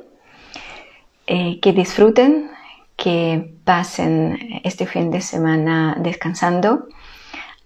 Eh, 1.26 1.60
que 1.60 1.72
disfruten, 1.72 2.50
que 2.96 3.54
pasen 3.64 4.60
este 4.64 4.86
fin 4.86 5.10
de 5.10 5.20
semana 5.20 5.96
descansando, 6.00 6.88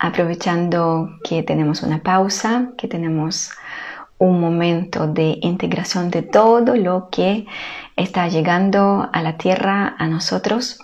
aprovechando 0.03 1.19
que 1.25 1.43
tenemos 1.43 1.83
una 1.83 2.03
pausa, 2.03 2.73
que 2.77 2.88
tenemos 2.88 3.53
un 4.19 4.41
momento 4.41 5.07
de 5.07 5.38
integración 5.41 6.11
de 6.11 6.23
todo 6.23 6.77
lo 6.77 7.09
que 7.11 7.47
está 7.97 8.29
llegando 8.29 9.09
a 9.12 9.23
la 9.23 9.37
tierra, 9.37 9.95
a 9.99 10.07
nosotros 10.09 10.79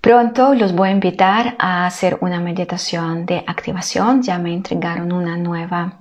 Pronto 0.00 0.54
los 0.54 0.74
voy 0.74 0.90
a 0.90 0.92
invitar 0.92 1.56
a 1.58 1.84
hacer 1.84 2.18
una 2.20 2.38
meditación 2.40 3.26
de 3.26 3.42
activación. 3.46 4.22
Ya 4.22 4.38
me 4.38 4.54
entregaron 4.54 5.12
una 5.12 5.36
nueva 5.36 5.94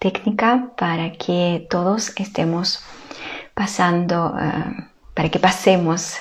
técnica 0.00 0.70
para 0.76 1.12
que 1.12 1.66
todos 1.70 2.12
estemos 2.16 2.82
pasando, 3.54 4.36
eh, 4.38 4.88
para 5.14 5.28
que 5.30 5.38
pasemos 5.38 6.16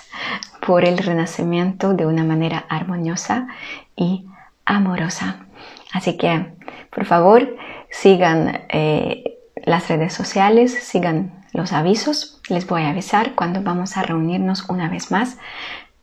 por 0.66 0.86
el 0.86 1.00
renacimiento 1.00 1.94
de 1.94 2.06
una 2.06 2.24
manera 2.24 2.64
armoniosa 2.70 3.48
y 3.96 4.26
amorosa. 4.66 5.46
Así 5.94 6.18
que, 6.18 6.54
por 6.94 7.06
favor, 7.06 7.56
sigan 7.90 8.66
eh, 8.70 9.40
las 9.64 9.88
redes 9.88 10.14
sociales, 10.14 10.74
sigan 10.74 11.46
los 11.54 11.72
avisos. 11.72 12.42
Les 12.50 12.68
voy 12.68 12.84
a 12.84 12.90
avisar 12.90 13.36
cuando 13.36 13.62
vamos 13.62 13.98
a 13.98 14.04
reunirnos 14.04 14.70
una 14.70 14.90
vez 14.90 15.12
más 15.12 15.38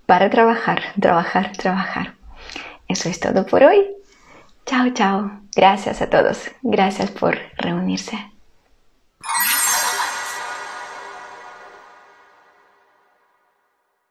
para 0.06 0.30
trabajar, 0.30 0.82
trabajar, 1.00 1.52
trabajar. 1.56 2.14
Eso 2.88 3.08
es 3.08 3.20
todo 3.20 3.46
por 3.46 3.64
hoy. 3.64 3.86
Chao, 4.66 4.90
chao. 4.90 5.30
Gracias 5.54 6.00
a 6.02 6.08
todos. 6.08 6.50
Gracias 6.62 7.10
por 7.10 7.38
reunirse. 7.58 8.18